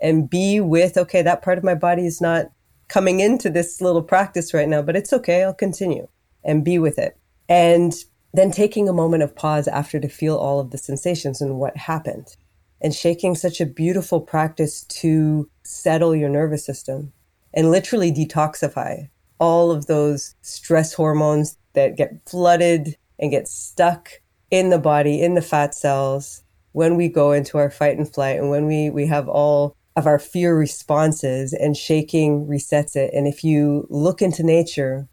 and 0.00 0.30
be 0.30 0.60
with, 0.60 0.96
okay, 0.96 1.22
that 1.22 1.42
part 1.42 1.58
of 1.58 1.64
my 1.64 1.74
body 1.74 2.06
is 2.06 2.20
not 2.20 2.46
coming 2.86 3.20
into 3.20 3.50
this 3.50 3.80
little 3.80 4.02
practice 4.02 4.54
right 4.54 4.68
now, 4.68 4.82
but 4.82 4.96
it's 4.96 5.12
okay. 5.12 5.42
I'll 5.42 5.54
continue 5.54 6.06
and 6.44 6.64
be 6.64 6.78
with 6.78 6.98
it. 6.98 7.18
And 7.48 7.92
then 8.32 8.50
taking 8.50 8.88
a 8.88 8.92
moment 8.92 9.22
of 9.22 9.34
pause 9.34 9.66
after 9.68 9.98
to 9.98 10.08
feel 10.08 10.36
all 10.36 10.60
of 10.60 10.70
the 10.70 10.78
sensations 10.78 11.40
and 11.40 11.58
what 11.58 11.76
happened. 11.76 12.36
And 12.80 12.94
shaking 12.94 13.34
such 13.34 13.60
a 13.60 13.66
beautiful 13.66 14.20
practice 14.20 14.84
to 14.84 15.48
settle 15.64 16.14
your 16.14 16.28
nervous 16.28 16.64
system 16.64 17.12
and 17.52 17.70
literally 17.70 18.12
detoxify 18.12 19.08
all 19.40 19.70
of 19.70 19.86
those 19.86 20.34
stress 20.42 20.92
hormones 20.94 21.56
that 21.74 21.96
get 21.96 22.20
flooded 22.28 22.96
and 23.18 23.30
get 23.30 23.48
stuck 23.48 24.10
in 24.50 24.70
the 24.70 24.78
body, 24.78 25.20
in 25.20 25.34
the 25.34 25.42
fat 25.42 25.74
cells 25.74 26.42
when 26.72 26.96
we 26.96 27.08
go 27.08 27.32
into 27.32 27.58
our 27.58 27.70
fight 27.70 27.96
and 27.96 28.12
flight 28.12 28.38
and 28.38 28.50
when 28.50 28.66
we, 28.66 28.90
we 28.90 29.06
have 29.06 29.28
all 29.28 29.76
of 29.96 30.06
our 30.06 30.18
fear 30.18 30.56
responses 30.56 31.52
and 31.52 31.76
shaking 31.76 32.46
resets 32.46 32.94
it. 32.94 33.12
And 33.12 33.26
if 33.26 33.42
you 33.42 33.86
look 33.90 34.22
into 34.22 34.44
nature, 34.44 35.08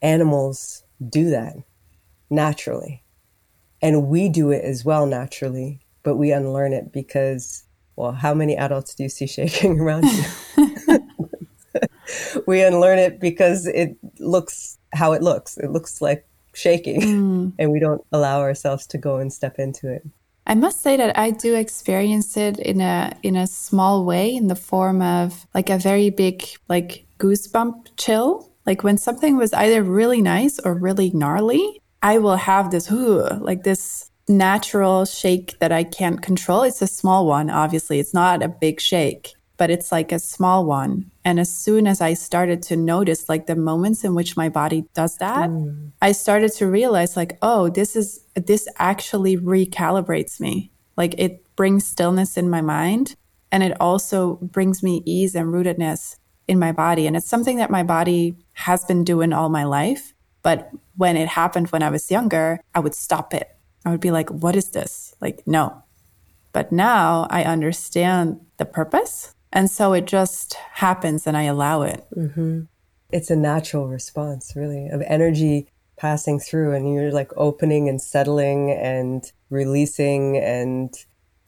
animals 0.00 0.84
do 1.08 1.28
that 1.30 1.54
naturally. 2.30 3.02
And 3.82 4.08
we 4.08 4.28
do 4.28 4.50
it 4.50 4.64
as 4.64 4.84
well 4.84 5.06
naturally, 5.06 5.80
but 6.02 6.16
we 6.16 6.32
unlearn 6.32 6.72
it 6.72 6.92
because, 6.92 7.64
well, 7.96 8.12
how 8.12 8.34
many 8.34 8.56
adults 8.56 8.94
do 8.94 9.02
you 9.02 9.08
see 9.08 9.26
shaking 9.26 9.80
around 9.80 10.04
you? 10.04 10.98
we 12.46 12.62
unlearn 12.62 12.98
it 12.98 13.20
because 13.20 13.66
it 13.66 13.96
looks 14.18 14.78
how 14.92 15.12
it 15.12 15.22
looks. 15.22 15.56
It 15.58 15.70
looks 15.70 16.00
like 16.00 16.26
shaking 16.54 17.00
mm. 17.00 17.52
and 17.58 17.72
we 17.72 17.80
don't 17.80 18.04
allow 18.12 18.40
ourselves 18.40 18.86
to 18.86 18.98
go 18.98 19.16
and 19.16 19.32
step 19.32 19.58
into 19.58 19.90
it. 19.90 20.06
I 20.46 20.54
must 20.54 20.82
say 20.82 20.96
that 20.96 21.16
I 21.16 21.30
do 21.30 21.54
experience 21.54 22.36
it 22.36 22.58
in 22.58 22.80
a 22.80 23.16
in 23.22 23.36
a 23.36 23.46
small 23.46 24.04
way 24.04 24.34
in 24.34 24.48
the 24.48 24.56
form 24.56 25.00
of 25.00 25.46
like 25.54 25.70
a 25.70 25.78
very 25.78 26.10
big 26.10 26.44
like 26.68 27.06
goosebump 27.18 27.88
chill. 27.96 28.50
Like 28.66 28.82
when 28.82 28.98
something 28.98 29.36
was 29.36 29.52
either 29.52 29.82
really 29.82 30.20
nice 30.20 30.58
or 30.58 30.74
really 30.74 31.10
gnarly, 31.10 31.80
I 32.02 32.18
will 32.18 32.36
have 32.36 32.70
this 32.70 32.90
like 32.90 33.62
this 33.62 34.10
natural 34.28 35.04
shake 35.04 35.58
that 35.58 35.72
I 35.72 35.84
can't 35.84 36.22
control. 36.22 36.62
It's 36.62 36.82
a 36.82 36.86
small 36.86 37.26
one, 37.26 37.50
obviously. 37.50 37.98
It's 37.98 38.14
not 38.14 38.42
a 38.42 38.48
big 38.48 38.80
shake, 38.80 39.34
but 39.56 39.70
it's 39.70 39.92
like 39.92 40.12
a 40.12 40.18
small 40.18 40.64
one. 40.64 41.10
And 41.24 41.38
as 41.40 41.54
soon 41.54 41.86
as 41.86 42.00
I 42.00 42.14
started 42.14 42.62
to 42.64 42.76
notice 42.76 43.28
like 43.28 43.46
the 43.46 43.56
moments 43.56 44.04
in 44.04 44.14
which 44.14 44.36
my 44.36 44.48
body 44.48 44.84
does 44.94 45.16
that, 45.18 45.50
mm. 45.50 45.90
I 46.00 46.12
started 46.12 46.52
to 46.54 46.66
realize 46.66 47.16
like, 47.16 47.38
oh, 47.42 47.68
this 47.68 47.96
is, 47.96 48.24
this 48.34 48.68
actually 48.78 49.36
recalibrates 49.36 50.40
me. 50.40 50.70
Like 50.96 51.14
it 51.18 51.44
brings 51.56 51.86
stillness 51.86 52.36
in 52.36 52.50
my 52.50 52.60
mind 52.60 53.16
and 53.50 53.62
it 53.62 53.76
also 53.80 54.36
brings 54.36 54.82
me 54.82 55.02
ease 55.04 55.34
and 55.34 55.52
rootedness 55.52 56.16
in 56.48 56.58
my 56.58 56.72
body. 56.72 57.06
And 57.06 57.16
it's 57.16 57.28
something 57.28 57.58
that 57.58 57.70
my 57.70 57.82
body 57.82 58.36
has 58.54 58.84
been 58.84 59.04
doing 59.04 59.32
all 59.32 59.48
my 59.48 59.64
life. 59.64 60.12
But 60.42 60.70
when 60.96 61.16
it 61.16 61.28
happened 61.28 61.68
when 61.68 61.82
I 61.82 61.90
was 61.90 62.10
younger, 62.10 62.60
I 62.74 62.80
would 62.80 62.94
stop 62.94 63.32
it 63.32 63.48
I 63.84 63.90
would 63.90 64.00
be 64.00 64.10
like, 64.10 64.30
what 64.30 64.56
is 64.56 64.70
this? 64.70 65.14
Like, 65.20 65.42
no. 65.46 65.82
But 66.52 66.72
now 66.72 67.26
I 67.30 67.44
understand 67.44 68.40
the 68.58 68.64
purpose. 68.64 69.34
And 69.52 69.70
so 69.70 69.92
it 69.92 70.06
just 70.06 70.54
happens 70.54 71.26
and 71.26 71.36
I 71.36 71.44
allow 71.44 71.82
it. 71.82 72.06
Mm-hmm. 72.16 72.62
It's 73.10 73.30
a 73.30 73.36
natural 73.36 73.88
response, 73.88 74.54
really, 74.56 74.88
of 74.88 75.02
energy 75.02 75.68
passing 75.96 76.40
through 76.40 76.74
and 76.74 76.92
you're 76.92 77.12
like 77.12 77.30
opening 77.36 77.88
and 77.88 78.00
settling 78.00 78.70
and 78.70 79.30
releasing 79.50 80.36
and 80.38 80.94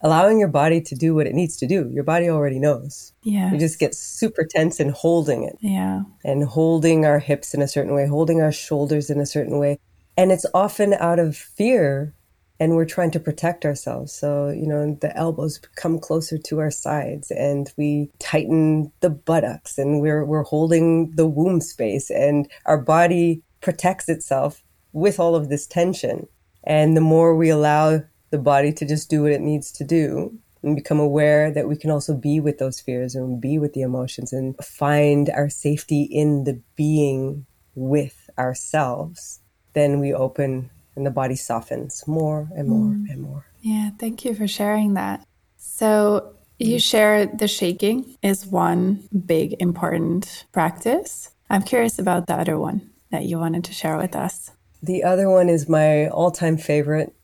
allowing 0.01 0.39
your 0.39 0.49
body 0.49 0.81
to 0.83 0.95
do 0.95 1.15
what 1.15 1.27
it 1.27 1.35
needs 1.35 1.57
to 1.57 1.67
do. 1.67 1.89
Your 1.91 2.05
body 2.05 2.29
already 2.29 2.59
knows. 2.59 3.13
Yeah. 3.23 3.51
You 3.51 3.59
just 3.59 3.79
get 3.79 3.95
super 3.95 4.45
tense 4.45 4.79
and 4.79 4.91
holding 4.91 5.45
it. 5.45 5.57
Yeah. 5.61 6.03
And 6.25 6.45
holding 6.45 7.07
our 7.07 7.19
hips 7.19 7.55
in 7.55 7.63
a 7.63 7.69
certain 7.69 7.95
way, 7.95 8.07
holding 8.07 8.43
our 8.43 8.53
shoulders 8.53 9.09
in 9.09 9.19
a 9.19 9.27
certain 9.27 9.59
way. 9.59 9.79
And 10.17 10.31
it's 10.31 10.47
often 10.53 10.93
out 10.95 11.19
of 11.19 11.37
fear 11.37 12.15
and 12.61 12.77
we're 12.77 12.85
trying 12.85 13.11
to 13.13 13.21
protect 13.21 13.65
ourselves. 13.65 14.13
So, 14.13 14.49
you 14.49 14.67
know, 14.67 14.97
the 15.01 15.17
elbows 15.17 15.59
come 15.77 15.99
closer 15.99 16.39
to 16.39 16.61
our 16.61 16.71
sides 16.71 17.31
and 17.31 17.73
we 17.77 18.11
tighten 18.19 18.93
the 19.01 19.11
buttocks 19.11 19.79
and 19.79 20.01
we're, 20.01 20.25
we're 20.25 20.45
holding 20.45 21.11
the 21.17 21.27
womb 21.27 21.61
space 21.61 22.11
and 22.11 22.49
our 22.67 22.79
body 22.79 23.43
protects 23.61 24.09
itself 24.09 24.63
with 24.93 25.19
all 25.19 25.35
of 25.35 25.49
this 25.49 25.67
tension. 25.67 26.27
And 26.63 26.97
the 26.97 27.01
more 27.01 27.35
we 27.35 27.51
allow 27.51 28.03
the 28.31 28.39
body 28.39 28.73
to 28.73 28.87
just 28.87 29.11
do 29.11 29.23
what 29.23 29.33
it 29.33 29.41
needs 29.41 29.73
to 29.73 29.85
do 29.85 30.39
and 30.63 30.77
become 30.77 31.01
aware 31.01 31.51
that 31.51 31.69
we 31.69 31.77
can 31.77 31.91
also 31.91 32.15
be 32.15 32.41
with 32.41 32.59
those 32.59 32.81
fears 32.81 33.15
and 33.15 33.41
be 33.41 33.59
with 33.59 33.75
the 33.75 33.83
emotions 33.83 34.33
and 34.33 34.57
find 34.65 35.29
our 35.31 35.49
safety 35.49 36.03
in 36.03 36.45
the 36.45 36.61
being 36.77 37.45
with 37.75 38.31
ourselves, 38.39 39.41
then 39.75 40.01
we 40.01 40.15
open 40.15 40.71
and 40.97 41.07
the 41.07 41.11
body 41.11 41.37
softens 41.37 42.05
more 42.07 42.49
and 42.55 42.69
more 42.69 42.93
mm. 42.93 43.11
and 43.11 43.23
more. 43.23 43.47
Yeah, 43.61 43.91
thank 43.99 44.25
you 44.25 44.35
for 44.35 44.47
sharing 44.47 44.95
that. 44.95 45.27
So, 45.57 46.35
you 46.59 46.79
share 46.79 47.27
the 47.27 47.49
shaking 47.49 48.17
is 48.23 48.47
one 48.47 49.09
big 49.27 49.57
important 49.61 50.47
practice. 50.53 51.31
I'm 51.51 51.63
curious 51.63 51.99
about 51.99 52.27
the 52.27 52.35
other 52.35 52.59
one 52.59 52.91
that 53.11 53.25
you 53.25 53.39
wanted 53.39 53.65
to 53.65 53.73
share 53.73 53.97
with 53.97 54.15
us. 54.15 54.51
The 54.83 55.03
other 55.03 55.29
one 55.29 55.49
is 55.49 55.69
my 55.69 56.09
all 56.09 56.31
time 56.31 56.57
favorite. 56.57 57.15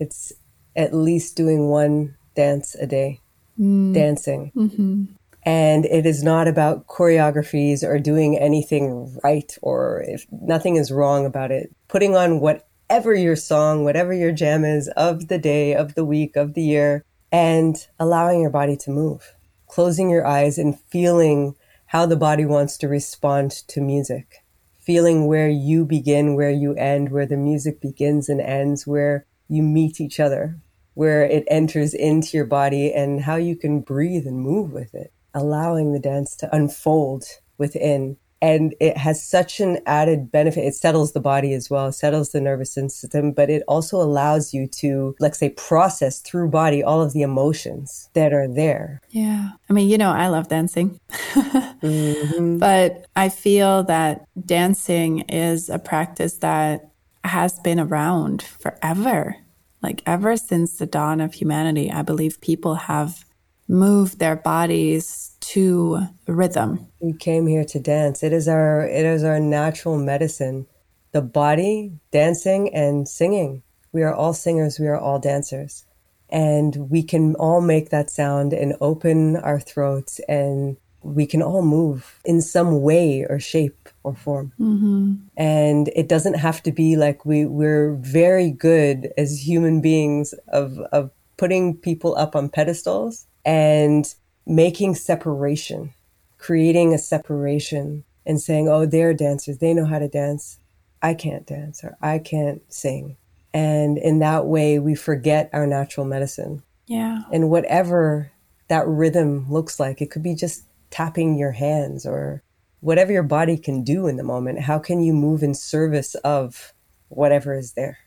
It's 0.00 0.32
at 0.74 0.94
least 0.94 1.36
doing 1.36 1.68
one 1.68 2.16
dance 2.34 2.74
a 2.74 2.86
day, 2.86 3.20
mm. 3.58 3.94
dancing. 3.94 4.52
Mm-hmm. 4.56 5.04
And 5.44 5.84
it 5.86 6.06
is 6.06 6.22
not 6.22 6.46
about 6.48 6.86
choreographies 6.86 7.82
or 7.82 7.98
doing 7.98 8.38
anything 8.38 9.18
right 9.24 9.56
or 9.60 10.04
if 10.06 10.26
nothing 10.30 10.76
is 10.76 10.92
wrong 10.92 11.26
about 11.26 11.50
it. 11.50 11.74
Putting 11.88 12.16
on 12.16 12.40
what 12.40 12.66
whatever 12.92 13.14
your 13.14 13.36
song, 13.36 13.84
whatever 13.84 14.12
your 14.12 14.32
jam 14.32 14.66
is 14.66 14.86
of 14.98 15.28
the 15.28 15.38
day, 15.38 15.74
of 15.74 15.94
the 15.94 16.04
week, 16.04 16.36
of 16.36 16.52
the 16.52 16.60
year, 16.60 17.02
and 17.32 17.88
allowing 17.98 18.42
your 18.42 18.50
body 18.50 18.76
to 18.76 18.90
move. 18.90 19.34
Closing 19.66 20.10
your 20.10 20.26
eyes 20.26 20.58
and 20.58 20.78
feeling 20.78 21.54
how 21.86 22.04
the 22.04 22.16
body 22.16 22.44
wants 22.44 22.76
to 22.76 22.88
respond 22.88 23.50
to 23.66 23.80
music. 23.80 24.44
Feeling 24.78 25.26
where 25.26 25.48
you 25.48 25.86
begin, 25.86 26.34
where 26.34 26.50
you 26.50 26.74
end, 26.74 27.10
where 27.10 27.24
the 27.24 27.38
music 27.38 27.80
begins 27.80 28.28
and 28.28 28.42
ends, 28.42 28.86
where 28.86 29.24
you 29.48 29.62
meet 29.62 29.98
each 29.98 30.20
other, 30.20 30.58
where 30.92 31.24
it 31.24 31.44
enters 31.48 31.94
into 31.94 32.36
your 32.36 32.44
body 32.44 32.92
and 32.92 33.22
how 33.22 33.36
you 33.36 33.56
can 33.56 33.80
breathe 33.80 34.26
and 34.26 34.38
move 34.38 34.70
with 34.70 34.94
it. 34.94 35.14
Allowing 35.32 35.94
the 35.94 35.98
dance 35.98 36.36
to 36.36 36.54
unfold 36.54 37.24
within 37.56 38.18
and 38.42 38.74
it 38.80 38.96
has 38.96 39.24
such 39.24 39.60
an 39.60 39.78
added 39.86 40.32
benefit. 40.32 40.64
It 40.64 40.74
settles 40.74 41.12
the 41.12 41.20
body 41.20 41.54
as 41.54 41.70
well, 41.70 41.92
settles 41.92 42.30
the 42.30 42.40
nervous 42.40 42.74
system, 42.74 43.30
but 43.30 43.48
it 43.48 43.62
also 43.68 44.02
allows 44.02 44.52
you 44.52 44.66
to, 44.66 45.14
let's 45.20 45.38
say, 45.38 45.50
process 45.50 46.20
through 46.20 46.50
body 46.50 46.82
all 46.82 47.00
of 47.00 47.12
the 47.12 47.22
emotions 47.22 48.10
that 48.14 48.32
are 48.32 48.48
there. 48.48 49.00
Yeah. 49.10 49.50
I 49.70 49.72
mean, 49.72 49.88
you 49.88 49.96
know, 49.96 50.10
I 50.10 50.26
love 50.26 50.48
dancing, 50.48 50.98
mm-hmm. 51.10 52.58
but 52.58 53.06
I 53.14 53.28
feel 53.28 53.84
that 53.84 54.26
dancing 54.44 55.20
is 55.20 55.68
a 55.68 55.78
practice 55.78 56.38
that 56.38 56.90
has 57.22 57.60
been 57.60 57.78
around 57.78 58.42
forever. 58.42 59.36
Like 59.82 60.02
ever 60.04 60.36
since 60.36 60.78
the 60.78 60.86
dawn 60.86 61.20
of 61.20 61.34
humanity, 61.34 61.92
I 61.92 62.02
believe 62.02 62.40
people 62.40 62.74
have 62.74 63.24
moved 63.68 64.18
their 64.18 64.34
bodies 64.34 65.31
to 65.42 66.06
rhythm. 66.26 66.86
We 67.00 67.12
came 67.12 67.46
here 67.46 67.64
to 67.64 67.80
dance. 67.80 68.22
It 68.22 68.32
is 68.32 68.48
our 68.48 68.86
it 68.86 69.04
is 69.04 69.24
our 69.24 69.40
natural 69.40 69.98
medicine. 69.98 70.66
The 71.12 71.22
body, 71.22 71.92
dancing 72.10 72.74
and 72.74 73.06
singing. 73.06 73.62
We 73.92 74.02
are 74.02 74.14
all 74.14 74.32
singers, 74.32 74.78
we 74.78 74.86
are 74.86 74.98
all 74.98 75.18
dancers. 75.18 75.84
And 76.30 76.88
we 76.88 77.02
can 77.02 77.34
all 77.34 77.60
make 77.60 77.90
that 77.90 78.08
sound 78.08 78.54
and 78.54 78.74
open 78.80 79.36
our 79.36 79.60
throats 79.60 80.18
and 80.26 80.78
we 81.02 81.26
can 81.26 81.42
all 81.42 81.62
move 81.62 82.20
in 82.24 82.40
some 82.40 82.80
way 82.80 83.26
or 83.28 83.38
shape 83.38 83.88
or 84.02 84.14
form. 84.14 84.52
Mm-hmm. 84.58 85.14
And 85.36 85.88
it 85.94 86.08
doesn't 86.08 86.34
have 86.34 86.62
to 86.62 86.72
be 86.72 86.96
like 86.96 87.26
we, 87.26 87.44
we're 87.44 87.94
very 87.96 88.50
good 88.50 89.12
as 89.18 89.46
human 89.46 89.80
beings 89.80 90.32
of, 90.48 90.78
of 90.92 91.10
putting 91.36 91.76
people 91.76 92.16
up 92.16 92.34
on 92.34 92.48
pedestals 92.48 93.26
and 93.44 94.14
making 94.46 94.94
separation, 94.94 95.92
creating 96.38 96.92
a 96.92 96.98
separation 96.98 98.04
and 98.26 98.40
saying, 98.40 98.68
oh, 98.68 98.86
they're 98.86 99.14
dancers. 99.14 99.58
They 99.58 99.74
know 99.74 99.86
how 99.86 99.98
to 99.98 100.08
dance. 100.08 100.58
I 101.00 101.14
can't 101.14 101.46
dance 101.46 101.82
or 101.82 101.96
I 102.00 102.18
can't 102.18 102.62
sing. 102.72 103.16
And 103.54 103.98
in 103.98 104.20
that 104.20 104.46
way, 104.46 104.78
we 104.78 104.94
forget 104.94 105.50
our 105.52 105.66
natural 105.66 106.06
medicine. 106.06 106.62
Yeah. 106.86 107.22
And 107.32 107.50
whatever 107.50 108.30
that 108.68 108.86
rhythm 108.86 109.50
looks 109.50 109.78
like, 109.78 110.00
it 110.00 110.10
could 110.10 110.22
be 110.22 110.34
just 110.34 110.64
tapping 110.90 111.36
your 111.36 111.52
hands 111.52 112.06
or 112.06 112.42
whatever 112.80 113.12
your 113.12 113.22
body 113.22 113.56
can 113.56 113.84
do 113.84 114.06
in 114.06 114.16
the 114.16 114.22
moment. 114.22 114.60
How 114.60 114.78
can 114.78 115.02
you 115.02 115.12
move 115.12 115.42
in 115.42 115.54
service 115.54 116.14
of 116.16 116.72
whatever 117.08 117.54
is 117.54 117.72
there? 117.72 117.98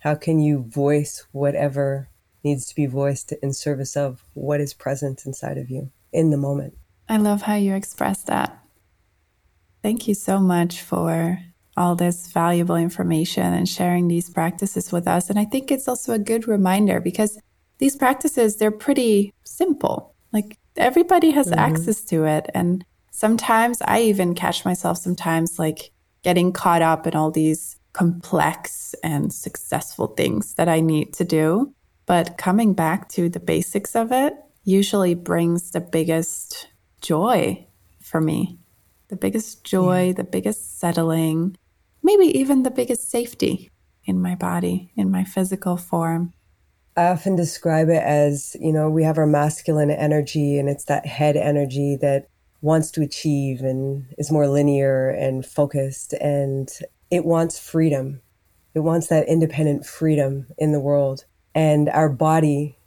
How 0.00 0.14
can 0.14 0.38
you 0.40 0.62
voice 0.62 1.26
whatever 1.32 2.08
needs 2.48 2.66
to 2.66 2.74
be 2.74 2.86
voiced 2.86 3.32
in 3.32 3.52
service 3.52 3.96
of 3.96 4.24
what 4.34 4.60
is 4.60 4.74
present 4.74 5.26
inside 5.26 5.58
of 5.58 5.70
you 5.70 5.90
in 6.12 6.30
the 6.30 6.36
moment. 6.36 6.74
I 7.08 7.16
love 7.16 7.42
how 7.42 7.54
you 7.54 7.74
express 7.74 8.22
that. 8.24 8.58
Thank 9.82 10.08
you 10.08 10.14
so 10.14 10.40
much 10.40 10.80
for 10.80 11.38
all 11.76 11.94
this 11.94 12.32
valuable 12.32 12.76
information 12.76 13.54
and 13.54 13.68
sharing 13.68 14.08
these 14.08 14.28
practices 14.28 14.90
with 14.90 15.06
us. 15.06 15.30
And 15.30 15.38
I 15.38 15.44
think 15.44 15.70
it's 15.70 15.86
also 15.86 16.12
a 16.12 16.18
good 16.18 16.48
reminder 16.48 17.00
because 17.00 17.38
these 17.78 17.96
practices, 17.96 18.56
they're 18.56 18.72
pretty 18.72 19.32
simple. 19.44 20.14
Like 20.32 20.58
everybody 20.76 21.30
has 21.30 21.46
mm-hmm. 21.46 21.58
access 21.58 22.02
to 22.06 22.24
it. 22.24 22.50
And 22.52 22.84
sometimes 23.12 23.80
I 23.82 24.00
even 24.02 24.34
catch 24.34 24.64
myself 24.64 24.98
sometimes 24.98 25.58
like 25.58 25.92
getting 26.22 26.52
caught 26.52 26.82
up 26.82 27.06
in 27.06 27.14
all 27.14 27.30
these 27.30 27.78
complex 27.92 28.94
and 29.02 29.32
successful 29.32 30.08
things 30.08 30.54
that 30.54 30.68
I 30.68 30.80
need 30.80 31.14
to 31.14 31.24
do. 31.24 31.72
But 32.08 32.38
coming 32.38 32.72
back 32.72 33.10
to 33.10 33.28
the 33.28 33.38
basics 33.38 33.94
of 33.94 34.10
it 34.12 34.34
usually 34.64 35.14
brings 35.14 35.72
the 35.72 35.80
biggest 35.80 36.68
joy 37.02 37.66
for 38.00 38.18
me. 38.18 38.58
The 39.08 39.16
biggest 39.16 39.62
joy, 39.62 40.06
yeah. 40.06 40.12
the 40.14 40.24
biggest 40.24 40.80
settling, 40.80 41.58
maybe 42.02 42.24
even 42.38 42.62
the 42.62 42.70
biggest 42.70 43.10
safety 43.10 43.70
in 44.06 44.22
my 44.22 44.34
body, 44.34 44.90
in 44.96 45.10
my 45.10 45.22
physical 45.22 45.76
form. 45.76 46.32
I 46.96 47.08
often 47.08 47.36
describe 47.36 47.90
it 47.90 48.02
as, 48.02 48.56
you 48.58 48.72
know, 48.72 48.88
we 48.88 49.04
have 49.04 49.18
our 49.18 49.26
masculine 49.26 49.90
energy 49.90 50.58
and 50.58 50.66
it's 50.66 50.86
that 50.86 51.04
head 51.04 51.36
energy 51.36 51.98
that 52.00 52.26
wants 52.62 52.90
to 52.92 53.02
achieve 53.02 53.60
and 53.60 54.06
is 54.16 54.32
more 54.32 54.48
linear 54.48 55.10
and 55.10 55.44
focused 55.44 56.14
and 56.14 56.70
it 57.10 57.26
wants 57.26 57.58
freedom 57.58 58.22
It 58.74 58.80
wants 58.80 59.08
that 59.08 59.28
independent 59.28 59.84
freedom 59.84 60.46
in 60.56 60.72
the 60.72 60.80
world. 60.80 61.26
And 61.58 61.88
our 61.88 62.08
body 62.08 62.78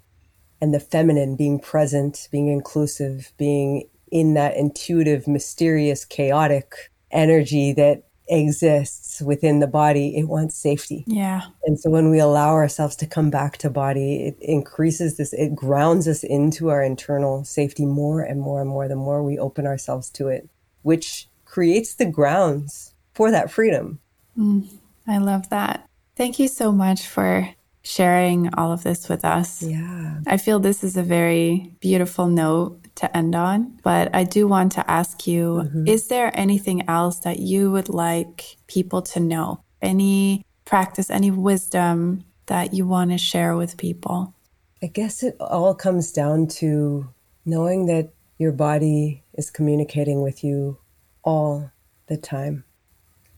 and 0.62 0.74
the 0.74 0.80
feminine 0.80 1.36
being 1.36 1.60
present, 1.60 2.30
being 2.32 2.48
inclusive, 2.48 3.34
being 3.38 3.90
in 4.14 4.34
that 4.36 4.56
intuitive, 4.56 5.28
mysterious, 5.28 6.06
chaotic 6.06 6.90
energy 7.12 7.74
that 7.74 8.04
exists 8.30 9.22
within 9.22 9.60
the 9.60 9.68
body, 9.68 10.16
it 10.16 10.30
wants 10.30 10.56
safety. 10.56 11.04
Yeah. 11.06 11.42
And 11.66 11.78
so 11.78 11.90
when 11.90 12.10
we 12.10 12.20
allow 12.20 12.52
ourselves 12.52 12.96
to 12.98 13.06
come 13.08 13.30
back 13.30 13.58
to 13.58 13.70
body, 13.70 14.28
it 14.28 14.38
increases 14.40 15.18
this, 15.18 15.34
it 15.34 15.54
grounds 15.54 16.08
us 16.08 16.24
into 16.24 16.70
our 16.70 16.82
internal 16.82 17.44
safety 17.44 17.86
more 17.86 18.22
and 18.22 18.40
more 18.40 18.62
and 18.62 18.70
more 18.70 18.88
the 18.88 18.96
more 18.96 19.22
we 19.22 19.38
open 19.38 19.68
ourselves 19.68 20.10
to 20.12 20.30
it, 20.30 20.48
which 20.84 21.28
creates 21.44 21.96
the 21.96 22.06
grounds 22.06 22.94
for 23.14 23.32
that 23.32 23.52
freedom. 23.52 24.00
Mm, 24.38 24.70
I 25.06 25.18
love 25.18 25.50
that. 25.50 25.90
Thank 26.16 26.40
you 26.40 26.48
so 26.48 26.72
much 26.72 27.06
for 27.06 27.50
sharing 27.84 28.54
all 28.56 28.72
of 28.72 28.84
this 28.84 29.10
with 29.10 29.26
us. 29.26 29.64
Yeah. 29.64 30.20
I 30.28 30.38
feel 30.38 30.60
this 30.60 30.84
is 30.84 30.98
a 30.98 31.04
very 31.04 31.76
beautiful 31.80 32.28
note 32.28 32.80
to 32.96 33.18
end 33.18 33.36
on, 33.36 33.80
but 33.84 34.14
I 34.14 34.24
do 34.24 34.48
want 34.48 34.74
to 34.74 34.90
ask 34.90 35.26
you 35.26 35.64
mm-hmm. 35.64 35.88
is 35.88 36.08
there 36.08 36.32
anything 36.34 36.88
else 36.88 37.20
that 37.20 37.40
you 37.40 37.72
would 37.72 37.90
like 37.90 38.58
people 38.68 39.02
to 39.02 39.20
know? 39.20 39.64
Any 39.82 40.46
practice, 40.66 41.10
any 41.10 41.32
wisdom 41.32 42.26
that 42.46 42.74
you 42.74 42.86
want 42.86 43.12
to 43.12 43.18
share 43.18 43.56
with 43.56 43.78
people? 43.78 44.36
I 44.84 44.88
guess 44.88 45.24
it 45.24 45.36
all 45.40 45.76
comes 45.76 46.12
down 46.12 46.48
to 46.60 47.10
knowing 47.46 47.86
that 47.88 48.14
your 48.38 48.52
body 48.52 49.24
is 49.34 49.52
communicating 49.52 50.22
with 50.22 50.44
you 50.44 50.80
all 51.24 51.72
the 52.08 52.18
time. 52.18 52.64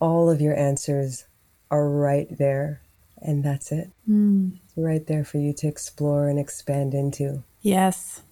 All 0.00 0.30
of 0.30 0.40
your 0.40 0.56
answers 0.56 1.26
are 1.70 1.88
right 1.88 2.26
there, 2.30 2.82
and 3.24 3.42
that's 3.42 3.72
it. 3.72 3.90
Mm. 4.08 4.58
It's 4.64 4.76
right 4.76 5.04
there 5.06 5.24
for 5.24 5.38
you 5.38 5.52
to 5.54 5.66
explore 5.66 6.28
and 6.28 6.38
expand 6.38 6.94
into. 6.94 7.42
Yes. 7.60 8.22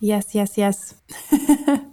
Yes, 0.00 0.34
yes, 0.34 0.56
yes. 0.56 0.94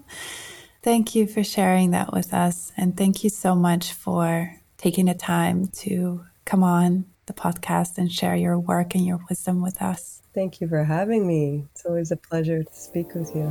thank 0.81 1.15
you 1.15 1.27
for 1.27 1.43
sharing 1.43 1.91
that 1.91 2.13
with 2.13 2.33
us. 2.33 2.71
And 2.77 2.95
thank 2.95 3.23
you 3.23 3.29
so 3.29 3.55
much 3.55 3.93
for 3.93 4.55
taking 4.77 5.05
the 5.05 5.13
time 5.13 5.67
to 5.79 6.25
come 6.45 6.63
on 6.63 7.05
the 7.25 7.33
podcast 7.33 7.97
and 7.97 8.11
share 8.11 8.35
your 8.35 8.59
work 8.59 8.95
and 8.95 9.05
your 9.05 9.19
wisdom 9.29 9.61
with 9.61 9.81
us. 9.81 10.21
Thank 10.33 10.61
you 10.61 10.67
for 10.67 10.83
having 10.83 11.25
me. 11.25 11.65
It's 11.71 11.85
always 11.85 12.11
a 12.11 12.17
pleasure 12.17 12.63
to 12.63 12.73
speak 12.73 13.15
with 13.15 13.35
you. 13.35 13.47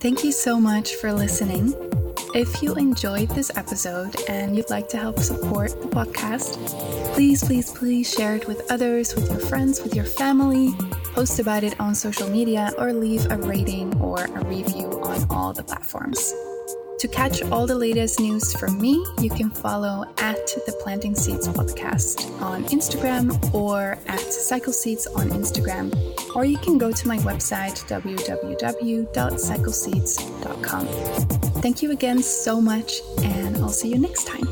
Thank 0.00 0.24
you 0.24 0.32
so 0.32 0.60
much 0.60 0.94
for 0.94 1.12
listening. 1.12 1.74
If 2.34 2.62
you 2.62 2.74
enjoyed 2.76 3.28
this 3.28 3.50
episode 3.56 4.16
and 4.26 4.56
you'd 4.56 4.70
like 4.70 4.88
to 4.90 4.96
help 4.96 5.18
support 5.18 5.70
the 5.82 5.88
podcast, 5.88 6.56
please, 7.12 7.44
please, 7.44 7.70
please 7.70 8.10
share 8.10 8.36
it 8.36 8.48
with 8.48 8.72
others, 8.72 9.14
with 9.14 9.28
your 9.28 9.38
friends, 9.38 9.82
with 9.82 9.94
your 9.94 10.06
family, 10.06 10.72
post 11.12 11.38
about 11.38 11.62
it 11.62 11.78
on 11.78 11.94
social 11.94 12.30
media, 12.30 12.72
or 12.78 12.94
leave 12.94 13.30
a 13.30 13.36
rating 13.36 13.94
or 14.00 14.24
a 14.24 14.44
review 14.46 14.86
on 15.02 15.26
all 15.28 15.52
the 15.52 15.62
platforms. 15.62 16.32
To 17.02 17.08
catch 17.08 17.42
all 17.50 17.66
the 17.66 17.74
latest 17.74 18.20
news 18.20 18.54
from 18.54 18.80
me, 18.80 19.04
you 19.20 19.28
can 19.28 19.50
follow 19.50 20.04
at 20.18 20.36
the 20.36 20.72
Planting 20.84 21.16
Seeds 21.16 21.48
podcast 21.48 22.30
on 22.40 22.62
Instagram 22.66 23.52
or 23.52 23.98
at 24.06 24.20
Cycle 24.20 24.72
Seeds 24.72 25.08
on 25.08 25.30
Instagram, 25.30 25.92
or 26.36 26.44
you 26.44 26.58
can 26.58 26.78
go 26.78 26.92
to 26.92 27.08
my 27.08 27.18
website 27.18 27.84
www.cycleseeds.com. 27.88 30.86
Thank 31.60 31.82
you 31.82 31.90
again 31.90 32.22
so 32.22 32.60
much, 32.60 33.00
and 33.24 33.56
I'll 33.56 33.70
see 33.70 33.88
you 33.88 33.98
next 33.98 34.28
time. 34.28 34.46